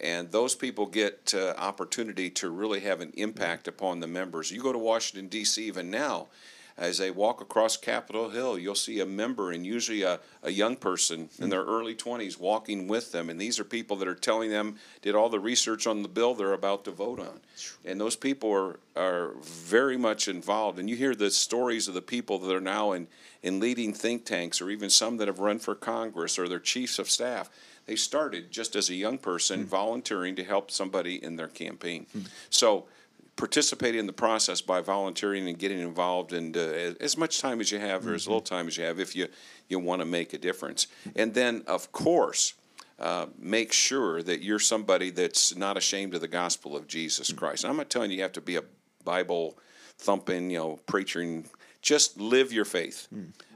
And 0.00 0.32
those 0.32 0.54
people 0.54 0.86
get 0.86 1.32
uh, 1.34 1.54
opportunity 1.58 2.28
to 2.30 2.50
really 2.50 2.80
have 2.80 3.00
an 3.00 3.12
impact 3.16 3.68
upon 3.68 4.00
the 4.00 4.08
members. 4.08 4.50
You 4.50 4.60
go 4.60 4.72
to 4.72 4.78
Washington 4.78 5.28
D.C. 5.28 5.64
even 5.64 5.90
now, 5.90 6.28
as 6.76 6.98
they 6.98 7.10
walk 7.10 7.40
across 7.40 7.76
Capitol 7.76 8.30
Hill, 8.30 8.58
you'll 8.58 8.74
see 8.74 9.00
a 9.00 9.06
member 9.06 9.50
and 9.50 9.66
usually 9.66 10.02
a, 10.02 10.20
a 10.42 10.50
young 10.50 10.76
person 10.76 11.28
in 11.38 11.50
their 11.50 11.64
early 11.64 11.94
20s 11.94 12.38
walking 12.38 12.88
with 12.88 13.12
them. 13.12 13.28
And 13.28 13.40
these 13.40 13.60
are 13.60 13.64
people 13.64 13.96
that 13.96 14.08
are 14.08 14.14
telling 14.14 14.50
them, 14.50 14.76
did 15.02 15.14
all 15.14 15.28
the 15.28 15.40
research 15.40 15.86
on 15.86 16.02
the 16.02 16.08
bill 16.08 16.34
they're 16.34 16.52
about 16.52 16.84
to 16.84 16.90
vote 16.90 17.20
on. 17.20 17.40
And 17.84 18.00
those 18.00 18.16
people 18.16 18.52
are, 18.52 18.78
are 18.96 19.34
very 19.42 19.96
much 19.96 20.28
involved. 20.28 20.78
And 20.78 20.88
you 20.88 20.96
hear 20.96 21.14
the 21.14 21.30
stories 21.30 21.88
of 21.88 21.94
the 21.94 22.02
people 22.02 22.38
that 22.38 22.54
are 22.54 22.60
now 22.60 22.92
in, 22.92 23.06
in 23.42 23.60
leading 23.60 23.92
think 23.92 24.24
tanks 24.24 24.60
or 24.60 24.70
even 24.70 24.90
some 24.90 25.18
that 25.18 25.28
have 25.28 25.38
run 25.38 25.58
for 25.58 25.74
Congress 25.74 26.38
or 26.38 26.48
their 26.48 26.58
chiefs 26.58 26.98
of 26.98 27.10
staff. 27.10 27.50
They 27.86 27.96
started 27.96 28.50
just 28.50 28.76
as 28.76 28.88
a 28.88 28.94
young 28.94 29.18
person 29.18 29.60
hmm. 29.60 29.66
volunteering 29.66 30.36
to 30.36 30.44
help 30.44 30.70
somebody 30.70 31.22
in 31.22 31.36
their 31.36 31.48
campaign. 31.48 32.06
Hmm. 32.12 32.20
So, 32.48 32.86
participate 33.36 33.94
in 33.96 34.06
the 34.06 34.12
process 34.12 34.60
by 34.60 34.80
volunteering 34.80 35.48
and 35.48 35.58
getting 35.58 35.80
involved 35.80 36.32
and 36.32 36.56
uh, 36.56 36.94
as- 37.00 37.16
much 37.16 37.40
time 37.40 37.60
as 37.60 37.70
you 37.72 37.78
have 37.78 38.06
or 38.06 38.14
as 38.14 38.26
little 38.26 38.40
time 38.40 38.66
as 38.66 38.76
you 38.76 38.84
have 38.84 39.00
if 39.00 39.16
you, 39.16 39.26
you 39.68 39.78
want 39.78 40.00
to 40.00 40.06
make 40.06 40.32
a 40.32 40.38
difference. 40.38 40.86
And 41.16 41.32
then, 41.34 41.62
of 41.66 41.92
course, 41.92 42.54
uh, 42.98 43.26
make 43.38 43.72
sure 43.72 44.22
that 44.22 44.42
you're 44.42 44.58
somebody 44.58 45.10
that's 45.10 45.56
not 45.56 45.76
ashamed 45.76 46.14
of 46.14 46.20
the 46.20 46.28
gospel 46.28 46.76
of 46.76 46.86
Jesus 46.86 47.32
Christ. 47.32 47.64
I'm 47.64 47.76
not 47.76 47.90
telling 47.90 48.10
you 48.10 48.18
you 48.18 48.22
have 48.22 48.32
to 48.32 48.40
be 48.40 48.56
a 48.56 48.62
Bible 49.04 49.58
thumping, 49.98 50.50
you 50.50 50.58
know, 50.58 50.80
preaching. 50.86 51.46
Just 51.80 52.20
live 52.20 52.52
your 52.52 52.64
faith. 52.64 53.08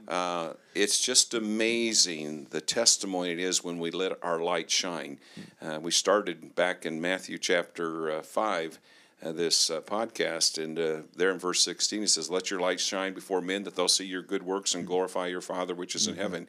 Uh, 0.07 0.53
it's 0.73 0.99
just 0.99 1.33
amazing 1.33 2.47
the 2.49 2.61
testimony 2.61 3.31
it 3.31 3.39
is 3.39 3.63
when 3.63 3.77
we 3.77 3.91
let 3.91 4.13
our 4.23 4.39
light 4.39 4.69
shine. 4.71 5.19
Uh, 5.61 5.79
we 5.81 5.91
started 5.91 6.55
back 6.55 6.85
in 6.85 6.99
Matthew 7.01 7.37
chapter 7.37 8.11
uh, 8.11 8.21
5, 8.21 8.79
uh, 9.23 9.31
this 9.31 9.69
uh, 9.69 9.81
podcast, 9.81 10.63
and 10.63 10.77
uh, 10.77 11.01
there 11.15 11.31
in 11.31 11.39
verse 11.39 11.63
16 11.63 12.03
it 12.03 12.09
says, 12.09 12.29
Let 12.29 12.51
your 12.51 12.59
light 12.59 12.79
shine 12.79 13.13
before 13.13 13.41
men 13.41 13.63
that 13.63 13.75
they'll 13.75 13.87
see 13.87 14.05
your 14.05 14.21
good 14.21 14.43
works 14.43 14.75
and 14.75 14.85
glorify 14.85 15.27
your 15.27 15.41
Father 15.41 15.73
which 15.73 15.95
is 15.95 16.07
in 16.07 16.15
heaven. 16.15 16.47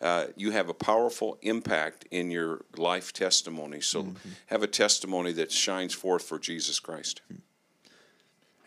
Uh, 0.00 0.26
you 0.36 0.50
have 0.50 0.68
a 0.68 0.74
powerful 0.74 1.38
impact 1.42 2.06
in 2.10 2.30
your 2.30 2.64
life 2.76 3.12
testimony. 3.12 3.80
So 3.80 4.14
have 4.46 4.62
a 4.62 4.66
testimony 4.66 5.32
that 5.32 5.52
shines 5.52 5.94
forth 5.94 6.22
for 6.22 6.38
Jesus 6.38 6.80
Christ. 6.80 7.20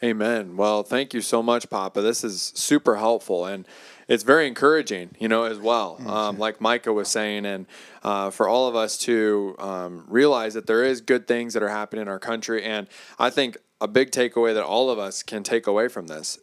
Amen. 0.03 0.57
Well, 0.57 0.83
thank 0.83 1.13
you 1.13 1.21
so 1.21 1.41
much, 1.41 1.69
Papa. 1.69 2.01
This 2.01 2.25
is 2.25 2.51
super 2.55 2.97
helpful 2.97 3.45
and 3.45 3.65
it's 4.07 4.23
very 4.23 4.47
encouraging, 4.47 5.11
you 5.17 5.29
know, 5.29 5.43
as 5.43 5.57
well. 5.57 5.97
Um, 6.05 6.37
like 6.37 6.59
Micah 6.59 6.91
was 6.91 7.07
saying, 7.07 7.45
and 7.45 7.65
uh, 8.03 8.29
for 8.29 8.49
all 8.49 8.67
of 8.67 8.75
us 8.75 8.97
to 8.99 9.55
um, 9.59 10.05
realize 10.09 10.55
that 10.55 10.67
there 10.67 10.83
is 10.83 10.99
good 10.99 11.25
things 11.25 11.53
that 11.53 11.63
are 11.63 11.69
happening 11.69 12.01
in 12.01 12.07
our 12.09 12.19
country. 12.19 12.63
And 12.63 12.87
I 13.17 13.29
think 13.29 13.57
a 13.79 13.87
big 13.87 14.11
takeaway 14.11 14.53
that 14.53 14.63
all 14.63 14.89
of 14.89 14.99
us 14.99 15.23
can 15.23 15.41
take 15.41 15.67
away 15.67 15.87
from 15.87 16.07
this, 16.07 16.37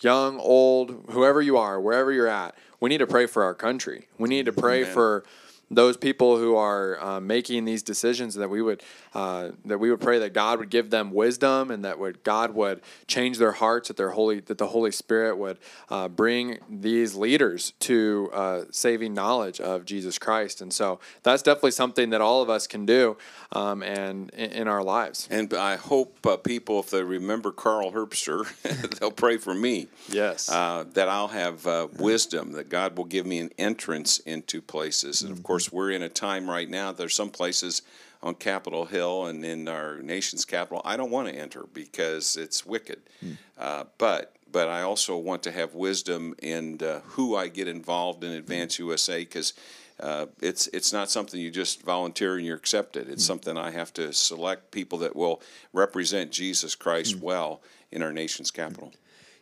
young, 0.00 0.38
old, 0.38 1.06
whoever 1.10 1.40
you 1.40 1.56
are, 1.56 1.80
wherever 1.80 2.12
you're 2.12 2.28
at, 2.28 2.54
we 2.80 2.88
need 2.88 2.98
to 2.98 3.06
pray 3.06 3.26
for 3.26 3.42
our 3.42 3.54
country. 3.54 4.08
We 4.18 4.28
need 4.28 4.46
to 4.46 4.52
pray 4.52 4.82
Amen. 4.82 4.92
for 4.92 5.24
those 5.70 5.96
people 5.96 6.38
who 6.38 6.56
are 6.56 7.00
uh, 7.02 7.20
making 7.20 7.64
these 7.64 7.82
decisions 7.82 8.34
that 8.34 8.48
we 8.48 8.62
would 8.62 8.82
uh, 9.14 9.50
that 9.64 9.78
we 9.78 9.90
would 9.90 10.00
pray 10.00 10.18
that 10.18 10.32
God 10.32 10.58
would 10.58 10.70
give 10.70 10.90
them 10.90 11.12
wisdom 11.12 11.70
and 11.70 11.84
that 11.84 11.98
would 11.98 12.22
God 12.24 12.54
would 12.54 12.80
change 13.06 13.38
their 13.38 13.52
hearts 13.52 13.88
that 13.88 13.96
their 13.96 14.10
holy 14.10 14.40
that 14.40 14.58
the 14.58 14.68
Holy 14.68 14.92
Spirit 14.92 15.36
would 15.36 15.58
uh, 15.90 16.08
bring 16.08 16.58
these 16.70 17.14
leaders 17.14 17.72
to 17.80 18.30
uh, 18.32 18.64
saving 18.70 19.14
knowledge 19.14 19.60
of 19.60 19.84
Jesus 19.84 20.18
Christ 20.18 20.60
and 20.60 20.72
so 20.72 21.00
that's 21.22 21.42
definitely 21.42 21.72
something 21.72 22.10
that 22.10 22.20
all 22.20 22.42
of 22.42 22.50
us 22.50 22.66
can 22.66 22.86
do 22.86 23.16
um, 23.52 23.82
and 23.82 24.30
in, 24.30 24.50
in 24.50 24.68
our 24.68 24.82
lives 24.82 25.28
And 25.30 25.52
I 25.54 25.76
hope 25.76 26.26
uh, 26.26 26.36
people, 26.36 26.80
if 26.80 26.90
they 26.90 27.02
remember 27.02 27.50
Carl 27.50 27.92
Herbster, 27.92 28.46
they'll 28.98 29.10
pray 29.10 29.36
for 29.36 29.54
me. 29.54 29.88
Yes. 30.08 30.50
Uh, 30.50 30.84
that 30.94 31.08
I'll 31.08 31.28
have 31.28 31.66
uh, 31.66 31.88
wisdom, 31.98 32.52
that 32.52 32.68
God 32.68 32.96
will 32.96 33.04
give 33.04 33.26
me 33.26 33.38
an 33.38 33.50
entrance 33.58 34.18
into 34.20 34.60
places. 34.60 35.22
And 35.22 35.32
of 35.32 35.42
course, 35.42 35.57
we're 35.72 35.90
in 35.90 36.02
a 36.02 36.08
time 36.08 36.48
right 36.48 36.68
now, 36.68 36.92
there's 36.92 37.14
some 37.14 37.30
places 37.30 37.82
on 38.22 38.34
Capitol 38.34 38.86
Hill 38.86 39.26
and 39.26 39.44
in 39.44 39.68
our 39.68 39.98
nation's 39.98 40.44
capital 40.44 40.82
I 40.84 40.96
don't 40.96 41.10
want 41.10 41.28
to 41.28 41.34
enter 41.34 41.66
because 41.72 42.36
it's 42.36 42.66
wicked. 42.66 43.00
Uh, 43.56 43.84
but 43.96 44.34
but 44.50 44.68
I 44.68 44.82
also 44.82 45.16
want 45.16 45.42
to 45.42 45.52
have 45.52 45.74
wisdom 45.74 46.34
in 46.42 46.80
uh, 46.82 47.00
who 47.04 47.36
I 47.36 47.48
get 47.48 47.68
involved 47.68 48.24
in 48.24 48.32
Advance 48.32 48.78
USA 48.78 49.20
because 49.20 49.52
uh, 50.00 50.26
it's 50.40 50.68
it's 50.68 50.92
not 50.92 51.10
something 51.10 51.40
you 51.40 51.50
just 51.50 51.82
volunteer 51.82 52.36
and 52.36 52.46
you're 52.46 52.56
accepted. 52.56 53.08
It's 53.08 53.24
something 53.24 53.56
I 53.56 53.70
have 53.70 53.92
to 53.94 54.12
select 54.12 54.70
people 54.70 54.98
that 54.98 55.16
will 55.16 55.42
represent 55.72 56.30
Jesus 56.30 56.74
Christ 56.74 57.16
well 57.16 57.60
in 57.90 58.02
our 58.02 58.12
nation's 58.12 58.50
capital. 58.50 58.92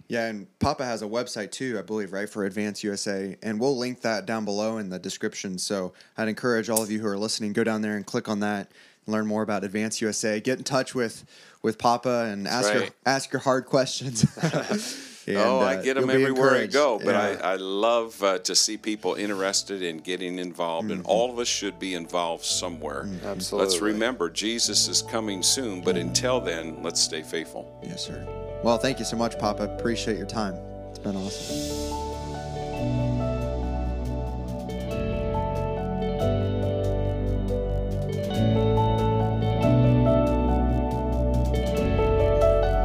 Yeah, 0.08 0.26
and 0.26 0.46
Papa 0.58 0.84
has 0.84 1.02
a 1.02 1.06
website 1.06 1.50
too, 1.50 1.78
I 1.78 1.82
believe, 1.82 2.12
right, 2.12 2.28
for 2.28 2.44
Advance 2.44 2.84
USA. 2.84 3.36
And 3.42 3.58
we'll 3.60 3.76
link 3.76 4.02
that 4.02 4.26
down 4.26 4.44
below 4.44 4.78
in 4.78 4.88
the 4.88 4.98
description. 4.98 5.58
So 5.58 5.92
I'd 6.16 6.28
encourage 6.28 6.70
all 6.70 6.82
of 6.82 6.90
you 6.90 7.00
who 7.00 7.06
are 7.06 7.18
listening, 7.18 7.52
go 7.52 7.64
down 7.64 7.82
there 7.82 7.96
and 7.96 8.06
click 8.06 8.28
on 8.28 8.40
that, 8.40 8.70
learn 9.06 9.26
more 9.26 9.42
about 9.42 9.64
Advance 9.64 10.00
USA. 10.00 10.40
Get 10.40 10.58
in 10.58 10.64
touch 10.64 10.94
with 10.94 11.24
with 11.62 11.78
Papa 11.78 12.28
and 12.30 12.46
ask 12.46 12.72
your 12.72 12.84
ask 13.04 13.32
your 13.32 13.40
hard 13.40 13.66
questions. 13.66 14.24
And, 15.26 15.38
oh, 15.38 15.58
I 15.58 15.76
uh, 15.76 15.82
get 15.82 15.94
them 15.94 16.08
you'll 16.08 16.20
everywhere 16.20 16.54
I 16.54 16.66
go. 16.66 16.98
But 16.98 17.14
Yeah. 17.14 17.40
I, 17.42 17.54
I 17.54 17.56
love 17.56 18.22
uh, 18.22 18.38
to 18.38 18.54
see 18.54 18.76
people 18.76 19.14
interested 19.14 19.82
in 19.82 19.98
getting 19.98 20.38
involved, 20.38 20.92
and 20.92 21.04
all 21.04 21.32
of 21.32 21.38
us 21.40 21.48
should 21.48 21.80
be 21.80 21.94
involved 21.94 22.44
somewhere. 22.44 23.08
Absolutely. 23.24 23.68
Let's 23.68 23.80
remember 23.80 24.30
Jesus 24.30 24.86
is 24.86 25.02
coming 25.02 25.42
soon, 25.42 25.80
but 25.80 25.96
until 25.96 26.40
then, 26.40 26.80
let's 26.82 27.00
stay 27.00 27.22
faithful. 27.22 27.76
Yes, 27.82 28.06
sir. 28.06 28.45
Well, 28.62 28.78
thank 28.78 28.98
you 28.98 29.04
so 29.04 29.16
much, 29.16 29.38
Papa. 29.38 29.64
Appreciate 29.64 30.16
your 30.16 30.26
time. 30.26 30.56
It's 30.90 30.98
been 30.98 31.16
awesome. 31.16 31.86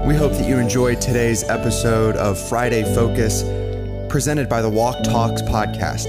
We 0.08 0.18
hope 0.18 0.34
that 0.34 0.46
you 0.48 0.58
enjoyed 0.58 1.00
today's 1.00 1.44
episode 1.44 2.18
of 2.18 2.38
Friday 2.38 2.84
Focus, 2.94 3.44
presented 4.10 4.50
by 4.50 4.62
the 4.62 4.70
Walk 4.70 5.04
Talks 5.04 5.42
podcast. 5.42 6.08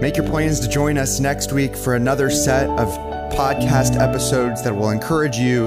Make 0.00 0.16
your 0.16 0.26
plans 0.26 0.60
to 0.60 0.68
join 0.68 0.96
us 0.96 1.18
next 1.18 1.52
week 1.52 1.76
for 1.76 1.94
another 1.94 2.30
set 2.30 2.68
of 2.78 2.88
podcast 3.32 3.98
episodes 3.98 4.62
that 4.62 4.76
will 4.76 4.90
encourage 4.90 5.36
you 5.36 5.66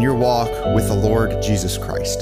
in 0.00 0.04
your 0.04 0.14
walk 0.14 0.48
with 0.74 0.88
the 0.88 0.94
Lord 0.94 1.42
Jesus 1.42 1.76
Christ. 1.76 2.20